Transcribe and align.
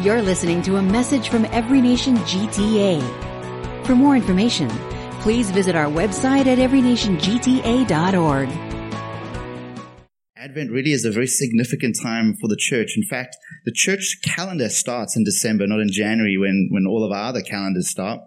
You're 0.00 0.22
listening 0.22 0.62
to 0.62 0.76
a 0.76 0.82
message 0.82 1.28
from 1.28 1.44
Every 1.52 1.82
Nation 1.82 2.16
GTA. 2.16 3.84
For 3.84 3.94
more 3.94 4.16
information, 4.16 4.70
please 5.20 5.50
visit 5.50 5.76
our 5.76 5.84
website 5.84 6.46
at 6.46 6.56
everynationgta.org. 6.56 8.48
Advent 10.34 10.70
really 10.70 10.92
is 10.92 11.04
a 11.04 11.10
very 11.10 11.26
significant 11.26 11.98
time 12.02 12.34
for 12.40 12.48
the 12.48 12.56
church. 12.58 12.94
In 12.96 13.02
fact, 13.04 13.36
the 13.66 13.72
church 13.74 14.20
calendar 14.24 14.70
starts 14.70 15.14
in 15.14 15.24
December, 15.24 15.66
not 15.66 15.80
in 15.80 15.92
January 15.92 16.38
when, 16.38 16.68
when 16.70 16.86
all 16.86 17.04
of 17.04 17.12
our 17.12 17.28
other 17.28 17.42
calendars 17.42 17.90
start. 17.90 18.22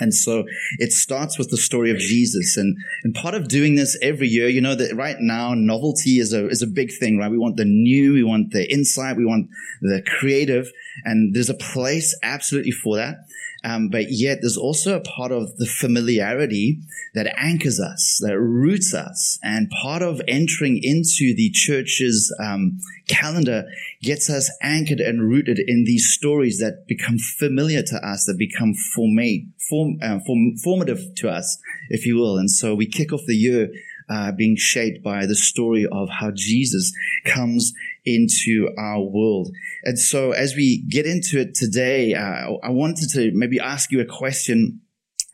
And 0.00 0.14
so 0.14 0.44
it 0.78 0.92
starts 0.92 1.38
with 1.38 1.50
the 1.50 1.56
story 1.56 1.90
of 1.90 1.98
Jesus. 1.98 2.56
And, 2.56 2.76
and 3.04 3.14
part 3.14 3.34
of 3.34 3.48
doing 3.48 3.74
this 3.74 3.98
every 4.02 4.28
year, 4.28 4.48
you 4.48 4.60
know, 4.60 4.74
that 4.74 4.96
right 4.96 5.16
now 5.18 5.54
novelty 5.54 6.18
is 6.18 6.32
a, 6.32 6.48
is 6.48 6.62
a 6.62 6.66
big 6.66 6.90
thing, 6.98 7.18
right? 7.18 7.30
We 7.30 7.38
want 7.38 7.56
the 7.56 7.64
new, 7.64 8.14
we 8.14 8.24
want 8.24 8.52
the 8.52 8.70
insight, 8.72 9.16
we 9.16 9.24
want 9.24 9.48
the 9.80 10.02
creative. 10.18 10.72
And 11.04 11.34
there's 11.34 11.50
a 11.50 11.54
place 11.54 12.16
absolutely 12.22 12.72
for 12.72 12.96
that. 12.96 13.16
Um, 13.62 13.88
but 13.88 14.06
yet 14.08 14.38
there's 14.40 14.56
also 14.56 14.96
a 14.96 15.00
part 15.00 15.32
of 15.32 15.56
the 15.56 15.66
familiarity 15.66 16.80
that 17.14 17.34
anchors 17.36 17.78
us, 17.78 18.18
that 18.22 18.38
roots 18.38 18.94
us. 18.94 19.38
And 19.42 19.70
part 19.82 20.02
of 20.02 20.20
entering 20.26 20.80
into 20.82 21.34
the 21.36 21.50
church's 21.52 22.34
um, 22.42 22.78
calendar 23.08 23.64
gets 24.02 24.30
us 24.30 24.50
anchored 24.62 25.00
and 25.00 25.28
rooted 25.28 25.58
in 25.58 25.84
these 25.84 26.08
stories 26.08 26.58
that 26.58 26.86
become 26.86 27.18
familiar 27.18 27.82
to 27.82 27.96
us, 27.96 28.24
that 28.26 28.38
become 28.38 28.74
formate, 28.96 29.48
form, 29.68 29.98
uh, 30.02 30.20
form, 30.26 30.56
formative 30.56 31.14
to 31.16 31.28
us, 31.28 31.58
if 31.90 32.06
you 32.06 32.16
will. 32.16 32.38
And 32.38 32.50
so 32.50 32.74
we 32.74 32.86
kick 32.86 33.12
off 33.12 33.22
the 33.26 33.36
year 33.36 33.68
uh, 34.08 34.32
being 34.32 34.56
shaped 34.56 35.02
by 35.04 35.24
the 35.26 35.36
story 35.36 35.86
of 35.90 36.08
how 36.08 36.32
Jesus 36.34 36.92
comes 37.24 37.72
into 38.14 38.70
our 38.78 39.00
world. 39.00 39.50
And 39.84 39.98
so 39.98 40.32
as 40.32 40.54
we 40.54 40.84
get 40.88 41.06
into 41.06 41.40
it 41.40 41.54
today, 41.54 42.14
uh, 42.14 42.52
I 42.62 42.70
wanted 42.70 43.10
to 43.14 43.30
maybe 43.34 43.58
ask 43.60 43.90
you 43.90 44.00
a 44.00 44.06
question 44.06 44.80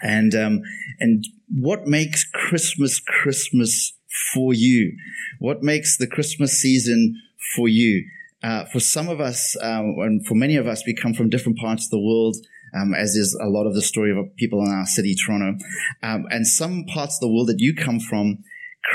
and, 0.01 0.35
um, 0.35 0.61
and 1.01 1.25
what 1.49 1.87
makes 1.87 2.25
Christmas 2.25 3.01
Christmas 3.01 3.97
for 4.33 4.55
you? 4.55 4.97
What 5.39 5.63
makes 5.63 5.97
the 5.97 6.07
Christmas 6.07 6.53
season 6.53 7.21
for 7.55 7.69
you? 7.69 8.05
Uh, 8.43 8.65
for 8.67 8.81
some 8.81 9.09
of 9.09 9.21
us, 9.21 9.57
um, 9.61 9.97
and 10.01 10.27
for 10.27 10.35
many 10.35 10.57
of 10.57 10.67
us, 10.67 10.85
we 10.87 10.95
come 10.95 11.15
from 11.15 11.31
different 11.31 11.59
parts 11.59 11.87
of 11.87 11.91
the 11.91 12.01
world. 12.01 12.37
Um, 12.75 12.95
as 12.95 13.15
is 13.15 13.39
a 13.41 13.49
lot 13.49 13.67
of 13.67 13.75
the 13.75 13.81
story 13.81 14.11
of 14.11 14.37
people 14.37 14.63
in 14.63 14.71
our 14.71 14.87
city, 14.87 15.15
Toronto. 15.15 15.59
Um, 16.03 16.27
and 16.31 16.47
some 16.47 16.85
parts 16.85 17.17
of 17.17 17.21
the 17.21 17.33
world 17.33 17.49
that 17.49 17.61
you 17.61 17.75
come 17.75 18.01
from, 18.01 18.45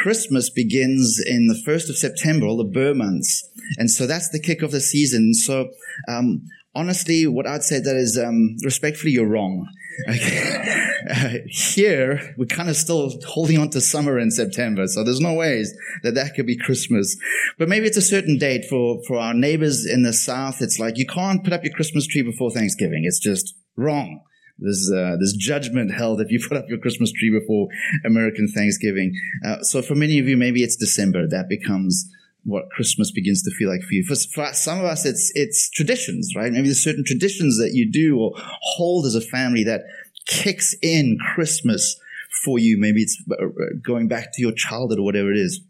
Christmas 0.01 0.49
begins 0.49 1.21
in 1.25 1.47
the 1.47 1.61
1st 1.65 1.89
of 1.89 1.97
September, 1.97 2.45
all 2.45 2.57
the 2.57 2.63
Ber 2.63 2.93
months. 2.93 3.47
And 3.77 3.89
so 3.89 4.07
that's 4.07 4.29
the 4.29 4.39
kick 4.39 4.61
of 4.61 4.71
the 4.71 4.81
season. 4.81 5.33
So, 5.33 5.69
um, 6.07 6.41
honestly, 6.73 7.27
what 7.27 7.47
I'd 7.47 7.63
say 7.63 7.79
that 7.79 7.95
is, 7.95 8.17
um, 8.17 8.55
respectfully, 8.63 9.11
you're 9.11 9.27
wrong. 9.27 9.67
Okay. 10.09 10.87
Uh, 11.09 11.29
here, 11.47 12.33
we're 12.37 12.45
kind 12.45 12.69
of 12.69 12.75
still 12.75 13.13
holding 13.27 13.59
on 13.59 13.69
to 13.71 13.81
summer 13.81 14.17
in 14.17 14.31
September. 14.31 14.87
So 14.87 15.03
there's 15.03 15.19
no 15.19 15.33
ways 15.33 15.75
that 16.03 16.15
that 16.15 16.33
could 16.35 16.47
be 16.47 16.57
Christmas. 16.57 17.15
But 17.57 17.69
maybe 17.69 17.85
it's 17.85 17.97
a 17.97 18.01
certain 18.01 18.37
date 18.37 18.65
for, 18.69 19.01
for 19.07 19.17
our 19.17 19.33
neighbors 19.33 19.85
in 19.85 20.03
the 20.03 20.13
South. 20.13 20.61
It's 20.61 20.79
like 20.79 20.97
you 20.97 21.05
can't 21.05 21.43
put 21.43 21.53
up 21.53 21.63
your 21.63 21.73
Christmas 21.73 22.07
tree 22.07 22.23
before 22.23 22.51
Thanksgiving. 22.51 23.03
It's 23.05 23.19
just 23.19 23.53
wrong. 23.75 24.21
There's 24.61 24.91
uh, 24.93 25.17
there's 25.19 25.33
judgment 25.33 25.91
held 25.91 26.21
if 26.21 26.31
you 26.31 26.39
put 26.47 26.57
up 26.57 26.65
your 26.69 26.77
Christmas 26.77 27.11
tree 27.11 27.31
before 27.31 27.67
American 28.05 28.47
Thanksgiving. 28.47 29.13
Uh, 29.45 29.63
so 29.63 29.81
for 29.81 29.95
many 29.95 30.19
of 30.19 30.27
you, 30.27 30.37
maybe 30.37 30.63
it's 30.63 30.75
December 30.75 31.27
that 31.27 31.49
becomes 31.49 32.07
what 32.43 32.69
Christmas 32.69 33.11
begins 33.11 33.43
to 33.43 33.51
feel 33.51 33.69
like 33.69 33.81
for 33.81 33.93
you. 33.93 34.03
For, 34.03 34.15
for 34.15 34.53
some 34.53 34.79
of 34.79 34.85
us, 34.85 35.05
it's 35.05 35.31
it's 35.35 35.69
traditions, 35.71 36.33
right? 36.35 36.51
Maybe 36.51 36.67
there's 36.67 36.83
certain 36.83 37.03
traditions 37.05 37.57
that 37.57 37.71
you 37.73 37.91
do 37.91 38.19
or 38.19 38.33
hold 38.35 39.05
as 39.05 39.15
a 39.15 39.21
family 39.21 39.63
that 39.63 39.81
kicks 40.27 40.75
in 40.81 41.17
Christmas 41.33 41.99
for 42.45 42.59
you. 42.59 42.77
Maybe 42.79 43.01
it's 43.01 43.21
uh, 43.31 43.45
going 43.83 44.07
back 44.07 44.33
to 44.33 44.41
your 44.41 44.53
childhood 44.53 44.99
or 44.99 45.03
whatever 45.03 45.31
it 45.31 45.37
is. 45.37 45.61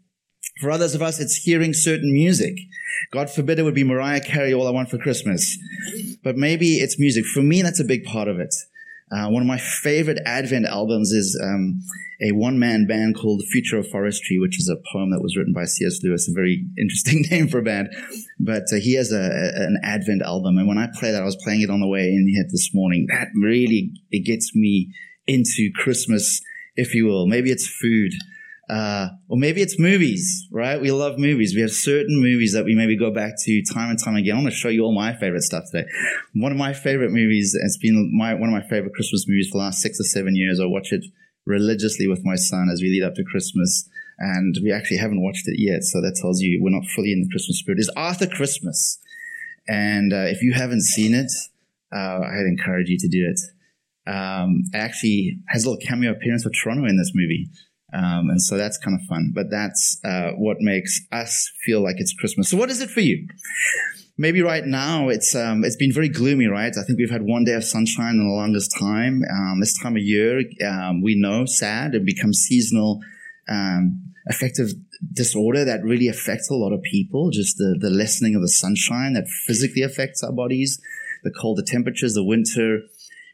For 0.60 0.70
others 0.70 0.94
of 0.94 1.02
us, 1.02 1.18
it's 1.18 1.36
hearing 1.36 1.72
certain 1.72 2.12
music. 2.12 2.54
God 3.10 3.30
forbid 3.30 3.58
it 3.58 3.62
would 3.62 3.74
be 3.74 3.84
Mariah 3.84 4.20
Carey, 4.20 4.52
All 4.52 4.66
I 4.66 4.70
Want 4.70 4.90
for 4.90 4.98
Christmas. 4.98 5.58
But 6.22 6.36
maybe 6.36 6.76
it's 6.76 7.00
music. 7.00 7.24
For 7.24 7.42
me, 7.42 7.62
that's 7.62 7.80
a 7.80 7.84
big 7.84 8.04
part 8.04 8.28
of 8.28 8.38
it. 8.38 8.54
Uh, 9.12 9.28
one 9.28 9.42
of 9.42 9.46
my 9.46 9.58
favorite 9.58 10.18
Advent 10.24 10.64
albums 10.64 11.12
is 11.12 11.38
um, 11.42 11.80
a 12.22 12.32
one-man 12.32 12.86
band 12.86 13.14
called 13.14 13.42
Future 13.50 13.78
of 13.78 13.86
Forestry, 13.88 14.38
which 14.38 14.58
is 14.58 14.70
a 14.70 14.80
poem 14.92 15.10
that 15.10 15.20
was 15.20 15.36
written 15.36 15.52
by 15.52 15.64
C.S. 15.64 16.00
Lewis. 16.02 16.28
A 16.28 16.32
very 16.32 16.64
interesting 16.78 17.22
name 17.30 17.48
for 17.48 17.58
a 17.58 17.62
band, 17.62 17.90
but 18.40 18.64
uh, 18.72 18.76
he 18.76 18.94
has 18.94 19.12
a, 19.12 19.18
a, 19.18 19.66
an 19.66 19.78
Advent 19.82 20.22
album, 20.22 20.56
and 20.56 20.66
when 20.66 20.78
I 20.78 20.88
play 20.98 21.10
that, 21.10 21.20
I 21.20 21.26
was 21.26 21.36
playing 21.44 21.60
it 21.60 21.68
on 21.68 21.80
the 21.80 21.88
way 21.88 22.08
in 22.08 22.26
here 22.32 22.44
this 22.50 22.70
morning. 22.72 23.06
That 23.10 23.28
really 23.34 23.92
it 24.10 24.24
gets 24.24 24.54
me 24.54 24.94
into 25.26 25.70
Christmas, 25.74 26.40
if 26.76 26.94
you 26.94 27.06
will. 27.06 27.26
Maybe 27.26 27.50
it's 27.50 27.68
food. 27.68 28.12
Uh, 28.72 29.10
or 29.28 29.36
maybe 29.36 29.60
it's 29.60 29.78
movies, 29.78 30.48
right? 30.50 30.80
We 30.80 30.92
love 30.92 31.18
movies. 31.18 31.54
We 31.54 31.60
have 31.60 31.72
certain 31.72 32.18
movies 32.22 32.54
that 32.54 32.64
we 32.64 32.74
maybe 32.74 32.96
go 32.96 33.10
back 33.10 33.34
to 33.44 33.62
time 33.70 33.90
and 33.90 34.02
time 34.02 34.16
again. 34.16 34.34
I 34.34 34.38
want 34.38 34.48
to 34.48 34.56
show 34.56 34.70
you 34.70 34.84
all 34.84 34.94
my 34.94 35.12
favorite 35.12 35.42
stuff 35.42 35.64
today. 35.70 35.86
One 36.34 36.52
of 36.52 36.56
my 36.56 36.72
favorite 36.72 37.10
movies, 37.10 37.54
it's 37.54 37.76
been 37.76 38.10
my, 38.16 38.32
one 38.32 38.48
of 38.48 38.54
my 38.54 38.66
favorite 38.66 38.94
Christmas 38.94 39.26
movies 39.28 39.48
for 39.48 39.58
the 39.58 39.64
last 39.64 39.82
six 39.82 40.00
or 40.00 40.04
seven 40.04 40.36
years. 40.36 40.58
I 40.58 40.64
watch 40.64 40.90
it 40.90 41.04
religiously 41.44 42.08
with 42.08 42.24
my 42.24 42.34
son 42.34 42.70
as 42.72 42.80
we 42.80 42.88
lead 42.88 43.02
up 43.02 43.14
to 43.16 43.24
Christmas. 43.24 43.86
And 44.18 44.56
we 44.62 44.72
actually 44.72 44.96
haven't 44.96 45.22
watched 45.22 45.48
it 45.48 45.56
yet. 45.58 45.82
So 45.84 46.00
that 46.00 46.16
tells 46.22 46.40
you 46.40 46.58
we're 46.62 46.70
not 46.70 46.86
fully 46.86 47.12
in 47.12 47.20
the 47.20 47.28
Christmas 47.28 47.58
spirit. 47.58 47.78
It's 47.78 47.90
Arthur 47.94 48.26
Christmas. 48.26 48.98
And 49.68 50.14
uh, 50.14 50.28
if 50.28 50.40
you 50.40 50.54
haven't 50.54 50.82
seen 50.82 51.12
it, 51.12 51.30
uh, 51.94 52.20
I'd 52.24 52.46
encourage 52.48 52.88
you 52.88 52.96
to 53.00 53.08
do 53.08 53.28
it. 53.28 53.40
Um, 54.10 54.62
actually 54.72 55.40
has 55.48 55.66
a 55.66 55.70
little 55.70 55.86
cameo 55.86 56.12
appearance 56.12 56.44
for 56.44 56.50
Toronto 56.50 56.88
in 56.88 56.96
this 56.96 57.12
movie. 57.14 57.50
Um, 57.92 58.30
and 58.30 58.42
so 58.42 58.56
that's 58.56 58.78
kind 58.78 58.98
of 58.98 59.06
fun. 59.06 59.32
But 59.34 59.50
that's 59.50 60.00
uh, 60.04 60.32
what 60.36 60.58
makes 60.60 61.00
us 61.12 61.50
feel 61.64 61.82
like 61.82 61.96
it's 61.98 62.14
Christmas. 62.14 62.48
So 62.48 62.56
what 62.56 62.70
is 62.70 62.80
it 62.80 62.90
for 62.90 63.00
you? 63.00 63.28
Maybe 64.18 64.42
right 64.42 64.64
now 64.64 65.08
it's 65.08 65.34
um, 65.34 65.64
it's 65.64 65.76
been 65.76 65.92
very 65.92 66.08
gloomy, 66.08 66.46
right? 66.46 66.72
I 66.76 66.82
think 66.84 66.98
we've 66.98 67.10
had 67.10 67.22
one 67.22 67.44
day 67.44 67.54
of 67.54 67.64
sunshine 67.64 68.14
in 68.14 68.28
the 68.28 68.34
longest 68.34 68.76
time. 68.78 69.22
Um, 69.30 69.60
this 69.60 69.78
time 69.78 69.96
of 69.96 70.02
year, 70.02 70.42
um, 70.66 71.02
we 71.02 71.14
know 71.14 71.44
sad. 71.46 71.94
It 71.94 72.04
becomes 72.04 72.38
seasonal 72.38 73.00
um, 73.48 74.12
affective 74.28 74.68
disorder 75.12 75.64
that 75.64 75.82
really 75.82 76.08
affects 76.08 76.50
a 76.50 76.54
lot 76.54 76.72
of 76.72 76.82
people. 76.82 77.30
Just 77.30 77.56
the 77.56 77.76
the 77.78 77.90
lessening 77.90 78.34
of 78.34 78.42
the 78.42 78.48
sunshine 78.48 79.14
that 79.14 79.28
physically 79.28 79.82
affects 79.82 80.22
our 80.22 80.32
bodies, 80.32 80.80
the 81.24 81.30
colder 81.30 81.62
temperatures, 81.66 82.14
the 82.14 82.24
winter 82.24 82.82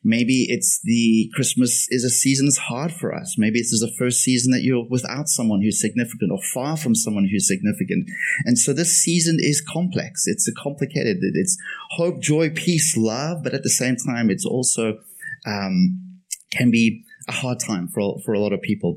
Maybe 0.04 0.47
it's 0.48 0.81
the 0.84 1.31
Christmas 1.34 1.86
is 1.91 2.04
a 2.04 2.10
season 2.10 2.47
that's 2.47 2.59
hard 2.59 2.92
for 2.92 3.14
us. 3.14 3.36
Maybe 3.38 3.59
this 3.59 3.72
is 3.72 3.81
the 3.81 3.94
first 3.98 4.20
season 4.20 4.53
that 4.53 4.62
you're 4.62 4.86
without 4.88 5.28
someone 5.28 5.60
who's 5.60 5.81
significant 5.81 6.31
or 6.31 6.41
far 6.54 6.76
from 6.76 6.94
someone 6.94 7.28
who's 7.31 7.48
significant. 7.48 8.09
And 8.44 8.59
so 8.59 8.72
this 8.72 8.97
season 8.97 9.38
is 9.41 9.60
complex. 9.60 10.22
It's 10.26 10.48
a 10.48 10.53
complicated. 10.53 11.19
It's 11.20 11.56
hope, 11.91 12.20
joy, 12.20 12.50
peace, 12.50 12.97
love, 12.97 13.42
but 13.42 13.54
at 13.54 13.62
the 13.62 13.70
same 13.70 13.97
time, 13.97 14.31
it's 14.31 14.47
also 14.47 14.98
um, 15.47 16.20
can 16.53 16.70
be 16.70 17.04
a 17.26 17.32
hard 17.32 17.59
time 17.60 17.88
for 17.88 18.19
for 18.25 18.32
a 18.32 18.38
lot 18.38 18.53
of 18.53 18.62
people. 18.62 18.97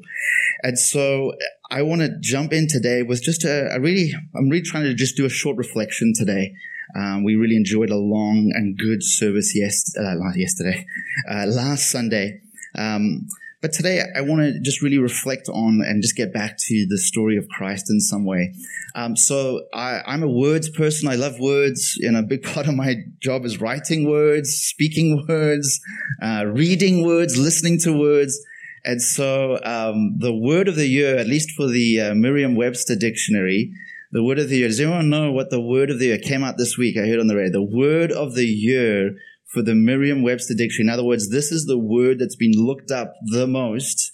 And 0.63 0.77
so 0.77 1.33
I 1.69 1.81
want 1.81 2.01
to 2.01 2.17
jump 2.19 2.53
in 2.53 2.67
today 2.67 3.01
with 3.03 3.23
just 3.23 3.43
a, 3.43 3.73
a 3.73 3.79
really, 3.79 4.13
I'm 4.35 4.49
really 4.49 4.63
trying 4.63 4.83
to 4.83 4.93
just 4.93 5.17
do 5.17 5.25
a 5.25 5.29
short 5.29 5.57
reflection 5.57 6.13
today 6.15 6.53
um, 6.95 7.23
we 7.23 7.35
really 7.35 7.55
enjoyed 7.55 7.89
a 7.89 7.97
long 7.97 8.51
and 8.53 8.77
good 8.77 9.03
service 9.03 9.55
yes, 9.55 9.93
uh, 9.97 10.15
yesterday, 10.35 10.85
uh, 11.29 11.45
last 11.47 11.89
Sunday. 11.89 12.41
Um, 12.75 13.27
but 13.61 13.73
today 13.73 14.03
I 14.15 14.21
want 14.21 14.41
to 14.41 14.59
just 14.59 14.81
really 14.81 14.97
reflect 14.97 15.47
on 15.47 15.83
and 15.85 16.01
just 16.01 16.15
get 16.15 16.33
back 16.33 16.57
to 16.57 16.87
the 16.89 16.97
story 16.97 17.37
of 17.37 17.47
Christ 17.47 17.91
in 17.91 17.99
some 17.99 18.25
way. 18.25 18.55
Um, 18.95 19.15
so 19.15 19.61
I, 19.71 20.01
am 20.07 20.23
a 20.23 20.27
words 20.27 20.67
person. 20.69 21.07
I 21.07 21.15
love 21.15 21.39
words. 21.39 21.97
And 22.01 22.17
a 22.17 22.23
big 22.23 22.41
part 22.53 22.67
of 22.67 22.73
my 22.73 22.95
job 23.21 23.45
is 23.45 23.61
writing 23.61 24.09
words, 24.09 24.49
speaking 24.49 25.25
words, 25.29 25.79
uh, 26.21 26.45
reading 26.47 27.05
words, 27.05 27.37
listening 27.37 27.79
to 27.81 27.97
words. 27.97 28.39
And 28.83 28.99
so 28.99 29.59
um, 29.63 30.17
the 30.17 30.33
word 30.33 30.67
of 30.67 30.75
the 30.75 30.87
year, 30.87 31.15
at 31.17 31.27
least 31.27 31.51
for 31.51 31.67
the 31.67 32.01
uh, 32.01 32.15
Merriam-Webster 32.15 32.95
dictionary, 32.95 33.71
the 34.11 34.23
word 34.23 34.39
of 34.39 34.49
the 34.49 34.57
year. 34.57 34.67
Does 34.67 34.79
anyone 34.79 35.09
know 35.09 35.31
what 35.31 35.49
the 35.49 35.61
word 35.61 35.89
of 35.89 35.99
the 35.99 36.07
year 36.07 36.17
came 36.17 36.43
out 36.43 36.57
this 36.57 36.77
week? 36.77 36.97
I 36.97 37.07
heard 37.07 37.19
on 37.19 37.27
the 37.27 37.35
radio. 37.35 37.51
The 37.51 37.77
word 37.77 38.11
of 38.11 38.35
the 38.35 38.45
year 38.45 39.15
for 39.47 39.61
the 39.61 39.75
Merriam-Webster 39.75 40.53
dictionary. 40.53 40.87
In 40.87 40.93
other 40.93 41.05
words, 41.05 41.29
this 41.29 41.51
is 41.51 41.65
the 41.65 41.77
word 41.77 42.19
that's 42.19 42.35
been 42.35 42.53
looked 42.55 42.91
up 42.91 43.13
the 43.31 43.47
most 43.47 44.11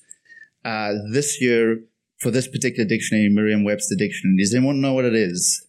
uh, 0.64 0.94
this 1.12 1.42
year 1.42 1.80
for 2.20 2.32
this 2.32 2.48
particular 2.48 2.88
dictionary, 2.88 3.30
Merriam-Webster 3.30 3.96
dictionary. 3.96 4.38
Does 4.40 4.54
anyone 4.54 4.82
know 4.82 4.94
what 4.94 5.06
it 5.06 5.16
is? 5.16 5.66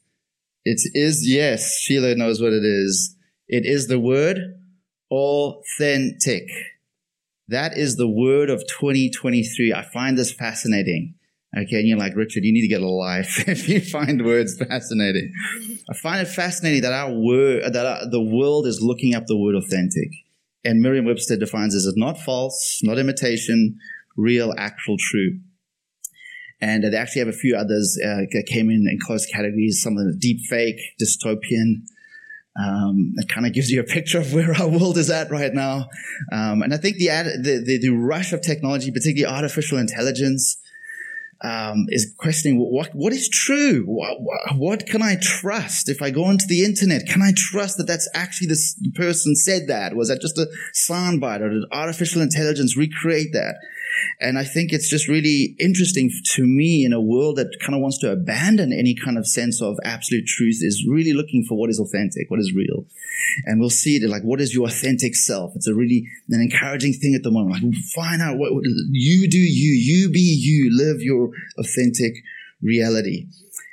It 0.65 0.81
is, 0.95 1.29
yes, 1.29 1.79
Sheila 1.81 2.15
knows 2.15 2.41
what 2.41 2.53
it 2.53 2.65
is. 2.65 3.17
It 3.47 3.65
is 3.65 3.87
the 3.87 4.01
word 4.01 4.39
authentic. 5.11 6.49
That 7.49 7.77
is 7.77 7.97
the 7.97 8.09
word 8.09 8.51
of 8.51 8.61
2023. 8.67 9.73
I 9.73 9.83
find 9.83 10.19
this 10.19 10.33
fascinating. 10.33 11.15
Okay, 11.57 11.79
and 11.79 11.89
you're 11.89 11.99
like, 11.99 12.15
Richard, 12.15 12.45
you 12.45 12.53
need 12.53 12.63
to 12.63 12.69
get 12.69 12.83
a 12.83 12.89
life 12.89 13.45
if 13.49 13.69
you 13.69 13.81
find 13.81 14.25
words 14.25 14.59
fascinating. 14.59 15.33
I 15.91 15.95
find 15.95 16.21
it 16.21 16.31
fascinating 16.31 16.83
that 16.83 16.93
our 16.93 17.11
word, 17.11 17.73
that 17.73 17.87
our, 17.87 18.11
the 18.11 18.21
world 18.21 18.67
is 18.67 18.83
looking 18.83 19.15
up 19.15 19.25
the 19.27 19.39
word 19.39 19.55
authentic. 19.55 20.11
And 20.65 20.83
Merriam-Webster 20.83 21.37
defines 21.37 21.73
this 21.73 21.87
as 21.87 21.95
not 21.97 22.19
false, 22.19 22.81
not 22.83 22.99
imitation, 22.99 23.79
real, 24.17 24.53
actual, 24.59 24.97
true. 24.99 25.39
And 26.61 26.85
they 26.85 26.97
actually 26.97 27.21
have 27.21 27.29
a 27.29 27.33
few 27.33 27.57
others 27.57 27.99
uh, 28.05 28.27
that 28.31 28.45
came 28.47 28.69
in 28.69 28.87
in 28.91 28.99
close 29.01 29.25
categories. 29.25 29.81
Some 29.81 29.97
of 29.97 30.05
them 30.05 30.19
deep 30.19 30.41
fake, 30.51 30.81
dystopian. 31.01 31.85
Um, 32.61 33.15
it 33.17 33.29
kind 33.29 33.47
of 33.47 33.53
gives 33.53 33.71
you 33.71 33.81
a 33.81 33.85
picture 33.85 34.19
of 34.19 34.35
where 34.35 34.53
our 34.61 34.69
world 34.69 34.99
is 34.99 35.09
at 35.09 35.31
right 35.31 35.55
now. 35.55 35.89
Um, 36.33 36.63
and 36.63 36.75
I 36.75 36.77
think 36.77 36.97
the, 36.97 37.07
the, 37.07 37.63
the, 37.65 37.79
the 37.81 37.91
rush 37.91 38.33
of 38.33 38.43
technology, 38.43 38.91
particularly 38.91 39.33
artificial 39.33 39.79
intelligence, 39.79 40.59
um, 41.41 41.87
is 41.89 42.15
questioning 42.19 42.59
what 42.59 42.95
what 42.95 43.13
is 43.13 43.29
true. 43.29 43.85
What, 43.85 44.19
what, 44.57 44.87
can 44.87 45.03
I 45.03 45.17
trust 45.21 45.89
if 45.89 46.03
I 46.03 46.11
go 46.11 46.25
onto 46.25 46.47
the 46.47 46.65
internet? 46.65 47.07
Can 47.07 47.23
I 47.23 47.33
trust 47.37 47.77
that 47.77 47.87
that's 47.87 48.09
actually 48.15 48.49
this, 48.49 48.75
the 48.75 48.91
person 48.91 49.37
said 49.37 49.69
that? 49.69 49.95
Was 49.95 50.09
that 50.09 50.21
just 50.21 50.39
a 50.39 50.49
soundbite, 50.75 51.41
or 51.41 51.51
did 51.51 51.65
artificial 51.71 52.23
intelligence 52.23 52.77
recreate 52.77 53.33
that? 53.33 53.55
And 54.21 54.39
I 54.39 54.45
think 54.45 54.73
it's 54.73 54.89
just 54.89 55.09
really 55.09 55.55
interesting 55.59 56.11
to 56.35 56.43
me 56.45 56.85
in 56.85 56.93
a 56.93 57.01
world 57.01 57.37
that 57.37 57.57
kind 57.61 57.75
of 57.75 57.81
wants 57.81 57.99
to 57.99 58.13
abandon 58.13 58.73
any 58.73 58.95
kind 58.95 59.19
of 59.19 59.27
sense 59.27 59.63
of 59.63 59.77
absolute 59.85 60.27
truth 60.27 60.59
is 60.61 60.87
really 60.89 61.13
looking 61.13 61.45
for 61.49 61.57
what 61.57 61.71
is 61.71 61.81
authentic, 61.81 62.31
what 62.31 62.41
is 62.41 62.53
real. 62.55 62.87
And 63.45 63.61
we'll 63.61 63.71
see 63.71 63.97
it 63.97 64.09
like, 64.09 64.23
what 64.23 64.41
is 64.41 64.55
your 64.55 64.67
authentic 64.67 65.15
self? 65.15 65.53
It's 65.55 65.69
a 65.69 65.75
really 65.75 66.07
an 66.31 66.41
encouraging 66.41 66.95
thing 66.95 67.15
at 67.15 67.23
the 67.23 67.31
moment. 67.31 67.63
Like, 67.63 67.75
find 67.95 68.23
out 68.23 68.39
what, 68.39 68.53
you 68.91 69.29
do 69.29 69.39
you, 69.39 69.73
you 69.73 70.11
be 70.11 70.21
you, 70.21 70.71
live 70.77 71.01
your 71.01 71.31
authentic 71.59 72.15
reality. 72.63 73.27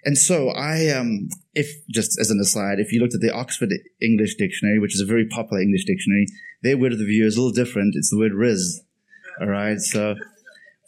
And 0.04 0.18
so 0.18 0.50
I, 0.50 0.89
um, 0.89 1.30
if 1.54 1.68
just 1.89 2.19
as 2.19 2.30
an 2.30 2.39
aside, 2.39 2.80
if 2.80 2.92
you 2.92 3.01
looked 3.01 3.16
at 3.16 3.22
the 3.22 3.33
Oxford 3.33 3.74
English 4.01 4.36
Dictionary, 4.36 4.77
which 4.77 4.94
is 4.94 5.01
a 5.01 5.06
very 5.06 5.25
popular 5.27 5.62
English 5.62 5.86
dictionary, 5.86 6.27
their 6.62 6.77
word 6.77 6.94
of 6.94 7.00
the 7.00 7.06
view 7.06 7.25
is 7.25 7.36
a 7.36 7.42
little 7.42 7.54
different. 7.54 7.95
It's 7.95 8.12
the 8.12 8.19
word 8.19 8.33
rizz. 8.33 8.85
All 9.42 9.48
right. 9.48 9.80
So 9.80 10.16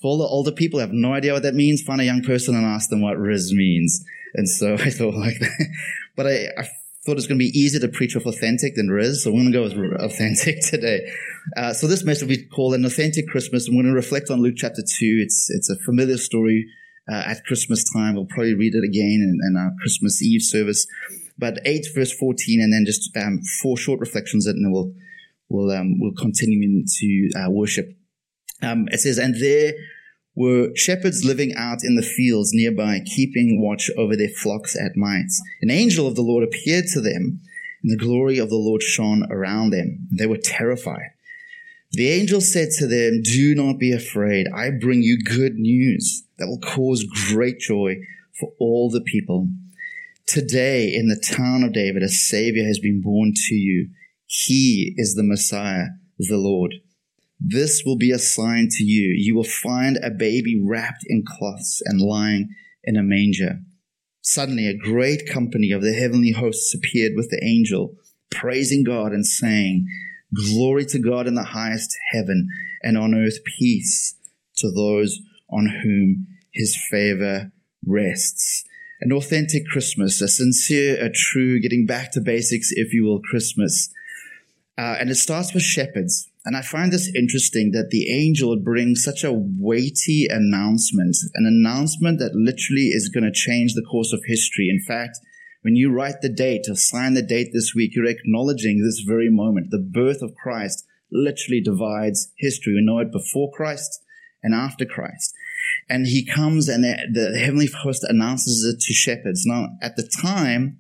for 0.02 0.08
all 0.10 0.18
the 0.18 0.26
older 0.26 0.52
people 0.52 0.80
have 0.80 0.92
no 0.92 1.14
idea 1.14 1.34
what 1.34 1.44
that 1.44 1.56
means, 1.56 1.82
find 1.82 2.02
a 2.02 2.06
young 2.06 2.22
person 2.22 2.56
and 2.56 2.66
ask 2.66 2.90
them 2.90 3.02
what 3.02 3.18
rizz 3.18 3.52
means. 3.52 4.04
And 4.36 4.48
so 4.48 4.74
I 4.80 4.90
thought 4.90 5.16
like 5.16 5.40
that. 5.40 5.68
But 6.16 6.28
I, 6.28 6.48
I 6.58 6.64
thought 7.06 7.14
it 7.14 7.16
was 7.16 7.28
going 7.28 7.40
to 7.40 7.46
be 7.46 7.58
easier 7.58 7.80
to 7.80 7.88
preach 7.88 8.16
with 8.16 8.26
authentic 8.26 8.76
than 8.76 8.90
rizz. 8.90 9.18
So 9.18 9.32
we're 9.32 9.42
going 9.42 9.52
to 9.52 9.58
go 9.58 9.64
with 9.64 10.02
authentic 10.02 10.62
today. 10.66 11.10
Uh, 11.56 11.74
so 11.74 11.88
this 11.88 12.04
message 12.04 12.28
we 12.28 12.46
call 12.46 12.74
an 12.74 12.86
authentic 12.86 13.28
Christmas. 13.28 13.68
And 13.68 13.76
we're 13.76 13.84
going 13.84 13.94
to 13.94 13.98
reflect 13.98 14.30
on 14.30 14.42
Luke 14.42 14.56
chapter 14.58 14.82
two. 14.82 15.20
It's, 15.24 15.50
it's 15.50 15.70
a 15.70 15.78
familiar 15.86 16.18
story. 16.18 16.68
Uh, 17.10 17.24
at 17.26 17.46
Christmas 17.46 17.90
time, 17.94 18.16
we'll 18.16 18.26
probably 18.26 18.54
read 18.54 18.76
it 18.76 18.84
again 18.84 19.22
in, 19.24 19.40
in 19.48 19.56
our 19.58 19.72
Christmas 19.80 20.22
Eve 20.22 20.42
service. 20.42 20.86
But 21.40 21.60
8 21.66 21.86
verse 21.96 22.12
14 22.12 22.60
and 22.62 22.74
then 22.74 22.84
just 22.86 23.16
um, 23.16 23.40
four 23.62 23.78
short 23.78 24.00
reflections 24.02 24.46
and 24.46 24.66
then 24.66 24.72
we'll, 24.74 24.92
we'll, 25.48 25.72
um, 25.72 26.00
we'll 26.00 26.12
continue 26.14 26.62
into 26.64 27.30
uh, 27.40 27.50
worship 27.50 27.96
um, 28.62 28.88
it 28.92 29.00
says, 29.00 29.18
and 29.18 29.36
there 29.40 29.74
were 30.36 30.70
shepherds 30.76 31.24
living 31.26 31.54
out 31.56 31.80
in 31.84 31.96
the 31.96 32.02
fields 32.02 32.52
nearby, 32.54 33.02
keeping 33.06 33.62
watch 33.62 33.90
over 33.98 34.16
their 34.16 34.30
flocks 34.30 34.76
at 34.76 34.96
night. 34.96 35.32
An 35.62 35.72
angel 35.72 36.08
of 36.08 36.16
the 36.16 36.22
Lord 36.22 36.44
appeared 36.44 36.86
to 36.94 37.02
them, 37.02 37.42
and 37.82 37.92
the 37.92 37.98
glory 37.98 38.38
of 38.38 38.50
the 38.50 38.56
Lord 38.56 38.84
shone 38.84 39.28
around 39.32 39.72
them. 39.72 40.08
And 40.10 40.20
they 40.20 40.28
were 40.28 40.38
terrified. 40.38 41.12
The 41.92 42.10
angel 42.10 42.42
said 42.42 42.70
to 42.78 42.88
them, 42.88 43.22
Do 43.24 43.56
not 43.56 43.80
be 43.80 43.92
afraid. 43.94 44.48
I 44.54 44.70
bring 44.72 45.02
you 45.02 45.18
good 45.18 45.56
news 45.56 46.24
that 46.38 46.48
will 46.48 46.60
cause 46.60 47.04
great 47.30 47.60
joy 47.60 47.98
for 48.40 48.52
all 48.60 48.90
the 48.90 49.02
people. 49.02 49.48
Today, 50.26 50.94
in 50.94 51.08
the 51.08 51.20
town 51.20 51.64
of 51.64 51.74
David, 51.74 52.04
a 52.04 52.10
Savior 52.10 52.66
has 52.66 52.80
been 52.80 53.02
born 53.02 53.32
to 53.34 53.56
you. 53.56 53.90
He 54.26 54.94
is 54.98 55.16
the 55.16 55.24
Messiah, 55.24 55.88
the 56.20 56.38
Lord. 56.38 56.76
This 57.40 57.84
will 57.86 57.98
be 57.98 58.12
a 58.12 58.20
sign 58.20 58.68
to 58.72 58.84
you. 58.84 59.14
You 59.16 59.36
will 59.36 59.44
find 59.44 59.98
a 59.98 60.10
baby 60.10 60.62
wrapped 60.64 61.04
in 61.08 61.24
cloths 61.26 61.82
and 61.86 62.02
lying 62.02 62.50
in 62.84 62.98
a 62.98 63.04
manger. 63.04 63.60
Suddenly, 64.22 64.68
a 64.68 64.78
great 64.78 65.30
company 65.30 65.72
of 65.72 65.82
the 65.82 65.94
heavenly 65.94 66.32
hosts 66.32 66.74
appeared 66.74 67.14
with 67.16 67.30
the 67.30 67.44
angel, 67.44 67.96
praising 68.32 68.84
God 68.84 69.12
and 69.12 69.26
saying, 69.26 69.88
Glory 70.34 70.86
to 70.88 71.00
God 71.00 71.28
in 71.28 71.36
the 71.36 71.44
highest 71.44 71.96
heaven, 72.12 72.50
and 72.84 72.98
on 72.98 73.16
earth 73.16 73.40
peace 73.58 74.16
to 74.58 74.72
those 74.72 75.20
on 75.50 75.68
whom 75.84 76.28
his 76.52 76.78
favor 76.90 77.52
rests. 77.86 78.66
An 79.00 79.14
authentic 79.14 79.66
Christmas, 79.68 80.22
a 80.22 80.28
sincere, 80.28 81.02
a 81.04 81.10
true, 81.10 81.62
getting 81.62 81.86
back 81.86 82.12
to 82.14 82.22
basics, 82.22 82.72
if 82.72 82.94
you 82.94 83.06
will, 83.06 83.22
Christmas. 83.22 83.94
Uh, 84.78 84.98
and 85.00 85.10
it 85.10 85.16
starts 85.16 85.54
with 85.54 85.64
shepherds. 85.64 86.30
And 86.48 86.56
I 86.56 86.62
find 86.62 86.94
this 86.94 87.12
interesting 87.14 87.72
that 87.72 87.90
the 87.90 88.10
angel 88.10 88.58
brings 88.58 89.04
such 89.04 89.26
a 89.26 89.34
weighty 89.34 90.28
announcement, 90.30 91.18
an 91.34 91.46
announcement 91.46 92.20
that 92.20 92.36
literally 92.36 92.88
is 92.94 93.10
going 93.10 93.26
to 93.26 93.32
change 93.34 93.74
the 93.74 93.84
course 93.84 94.14
of 94.14 94.22
history. 94.26 94.70
In 94.70 94.82
fact, 94.82 95.18
when 95.64 95.76
you 95.76 95.92
write 95.92 96.22
the 96.22 96.30
date 96.30 96.68
or 96.70 96.76
sign 96.76 97.16
the 97.16 97.22
date 97.22 97.50
this 97.52 97.74
week, 97.76 97.92
you're 97.94 98.06
acknowledging 98.06 98.82
this 98.82 99.04
very 99.06 99.30
moment. 99.30 99.72
The 99.72 99.90
birth 99.94 100.22
of 100.22 100.36
Christ 100.42 100.86
literally 101.12 101.60
divides 101.60 102.32
history. 102.38 102.76
We 102.76 102.86
know 102.86 103.00
it 103.00 103.12
before 103.12 103.52
Christ 103.52 104.02
and 104.42 104.56
after 104.56 104.86
Christ. 104.86 105.34
And 105.90 106.08
he 106.08 106.26
comes 106.26 106.70
and 106.70 106.82
the, 106.82 106.96
the 107.12 107.38
heavenly 107.38 107.68
host 107.68 108.06
announces 108.08 108.64
it 108.64 108.80
to 108.80 108.94
shepherds. 108.94 109.44
Now, 109.46 109.68
at 109.82 109.98
the 109.98 110.10
time, 110.22 110.80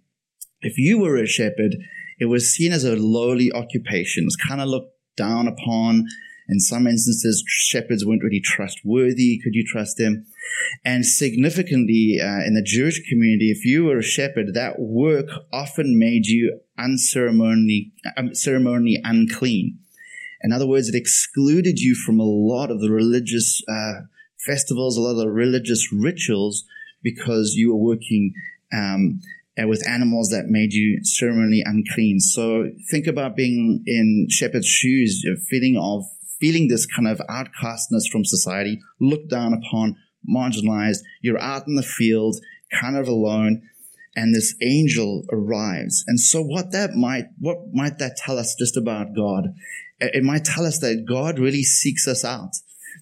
if 0.62 0.78
you 0.78 1.00
were 1.00 1.18
a 1.18 1.28
shepherd, 1.28 1.76
it 2.20 2.28
was 2.28 2.50
seen 2.50 2.72
as 2.72 2.86
a 2.86 2.96
lowly 2.96 3.52
occupation. 3.52 4.24
It 4.24 4.28
was 4.28 4.38
kind 4.38 4.62
of 4.62 4.70
looked 4.70 4.94
down 5.18 5.48
upon. 5.48 6.06
In 6.50 6.62
some 6.62 6.88
instances, 6.88 7.44
shepherds 7.46 8.06
weren't 8.06 8.24
really 8.24 8.40
trustworthy. 8.40 9.40
Could 9.44 9.54
you 9.54 9.66
trust 9.66 9.98
them? 9.98 10.26
And 10.86 11.06
significantly, 11.06 12.20
uh, 12.22 12.46
in 12.46 12.54
the 12.54 12.64
Jewish 12.64 13.02
community, 13.10 13.52
if 13.52 13.66
you 13.66 13.84
were 13.84 13.98
a 13.98 14.04
shepherd, 14.04 14.54
that 14.54 14.80
work 14.80 15.28
often 15.52 16.00
made 16.00 16.28
you 16.28 16.62
unceremonially, 16.80 17.92
um, 18.16 18.34
ceremonially 18.34 19.02
unclean. 19.04 19.80
In 20.42 20.54
other 20.54 20.68
words, 20.68 20.88
it 20.88 20.96
excluded 20.96 21.80
you 21.80 21.96
from 21.96 22.20
a 22.20 22.24
lot 22.24 22.72
of 22.72 22.80
the 22.80 22.92
religious 22.92 23.62
uh, 23.68 24.02
festivals, 24.38 24.96
a 24.96 25.02
lot 25.02 25.12
of 25.12 25.18
the 25.18 25.30
religious 25.30 25.92
rituals, 25.92 26.64
because 27.04 27.56
you 27.56 27.70
were 27.70 27.84
working 27.84 28.34
um, 28.72 29.20
uh, 29.62 29.68
with 29.68 29.88
animals 29.88 30.30
that 30.30 30.46
made 30.48 30.74
you 30.74 31.00
ceremonially 31.04 31.64
unclean. 31.66 32.20
So 32.20 32.70
think 32.92 33.08
about 33.08 33.36
being 33.36 33.84
in 33.86 34.28
shepherd's 34.30 34.68
shoes, 34.68 35.24
feeling 35.50 35.78
of 35.78 36.04
feeling 36.40 36.68
this 36.68 36.86
kind 36.86 37.08
of 37.08 37.20
outcastness 37.30 38.10
from 38.12 38.24
society, 38.24 38.80
looked 39.02 39.30
down 39.30 39.54
upon, 39.54 39.96
marginalized. 40.30 41.00
You're 41.22 41.42
out 41.42 41.68
in 41.68 41.76
the 41.76 41.84
field, 41.84 42.38
kind 42.80 42.96
of 42.96 43.08
alone, 43.08 43.64
and 44.16 44.34
this 44.34 44.56
angel 44.62 45.26
arrives. 45.32 46.04
And 46.08 46.20
so 46.20 46.42
what 46.42 46.72
that 46.72 46.94
might, 46.94 47.26
what 47.40 47.58
might 47.74 47.98
that 48.00 48.18
tell 48.18 48.38
us 48.38 48.56
just 48.58 48.78
about 48.78 49.16
God? 49.16 49.54
It 50.00 50.24
might 50.24 50.46
tell 50.46 50.66
us 50.66 50.80
that 50.80 51.06
God 51.08 51.40
really 51.40 51.64
seeks 51.64 52.08
us 52.08 52.24
out 52.24 52.54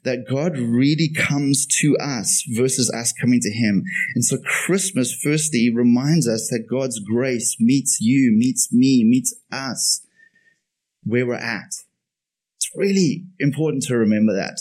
that 0.03 0.25
God 0.29 0.57
really 0.57 1.09
comes 1.09 1.65
to 1.81 1.97
us 1.97 2.43
versus 2.55 2.91
us 2.91 3.13
coming 3.13 3.39
to 3.41 3.51
Him. 3.51 3.83
And 4.15 4.23
so 4.23 4.37
Christmas, 4.37 5.13
firstly, 5.23 5.71
reminds 5.73 6.27
us 6.27 6.49
that 6.49 6.67
God's 6.69 6.99
grace 6.99 7.57
meets 7.59 7.99
you, 8.01 8.31
meets 8.35 8.71
me, 8.71 9.03
meets 9.03 9.35
us 9.51 10.05
where 11.03 11.25
we're 11.25 11.35
at. 11.35 11.73
It's 12.57 12.71
really 12.75 13.25
important 13.39 13.83
to 13.83 13.95
remember 13.95 14.33
that. 14.35 14.59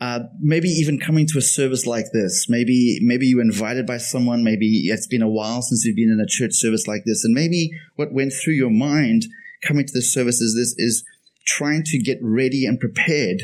Uh, 0.00 0.24
maybe 0.40 0.68
even 0.68 0.98
coming 0.98 1.28
to 1.28 1.38
a 1.38 1.42
service 1.42 1.86
like 1.86 2.06
this. 2.12 2.46
Maybe 2.48 2.98
maybe 3.02 3.26
you 3.26 3.36
were 3.36 3.42
invited 3.42 3.86
by 3.86 3.98
someone. 3.98 4.42
Maybe 4.42 4.88
it's 4.88 5.06
been 5.06 5.22
a 5.22 5.28
while 5.28 5.62
since 5.62 5.84
you've 5.84 5.94
been 5.94 6.10
in 6.10 6.18
a 6.18 6.26
church 6.26 6.54
service 6.54 6.88
like 6.88 7.04
this, 7.06 7.24
and 7.24 7.32
maybe 7.32 7.70
what 7.94 8.12
went 8.12 8.32
through 8.32 8.54
your 8.54 8.70
mind 8.70 9.26
coming 9.64 9.86
to 9.86 9.92
this 9.92 10.12
service 10.12 10.40
is 10.40 10.56
this 10.56 10.74
is 10.76 11.04
trying 11.46 11.84
to 11.84 11.98
get 11.98 12.18
ready 12.20 12.66
and 12.66 12.80
prepared 12.80 13.42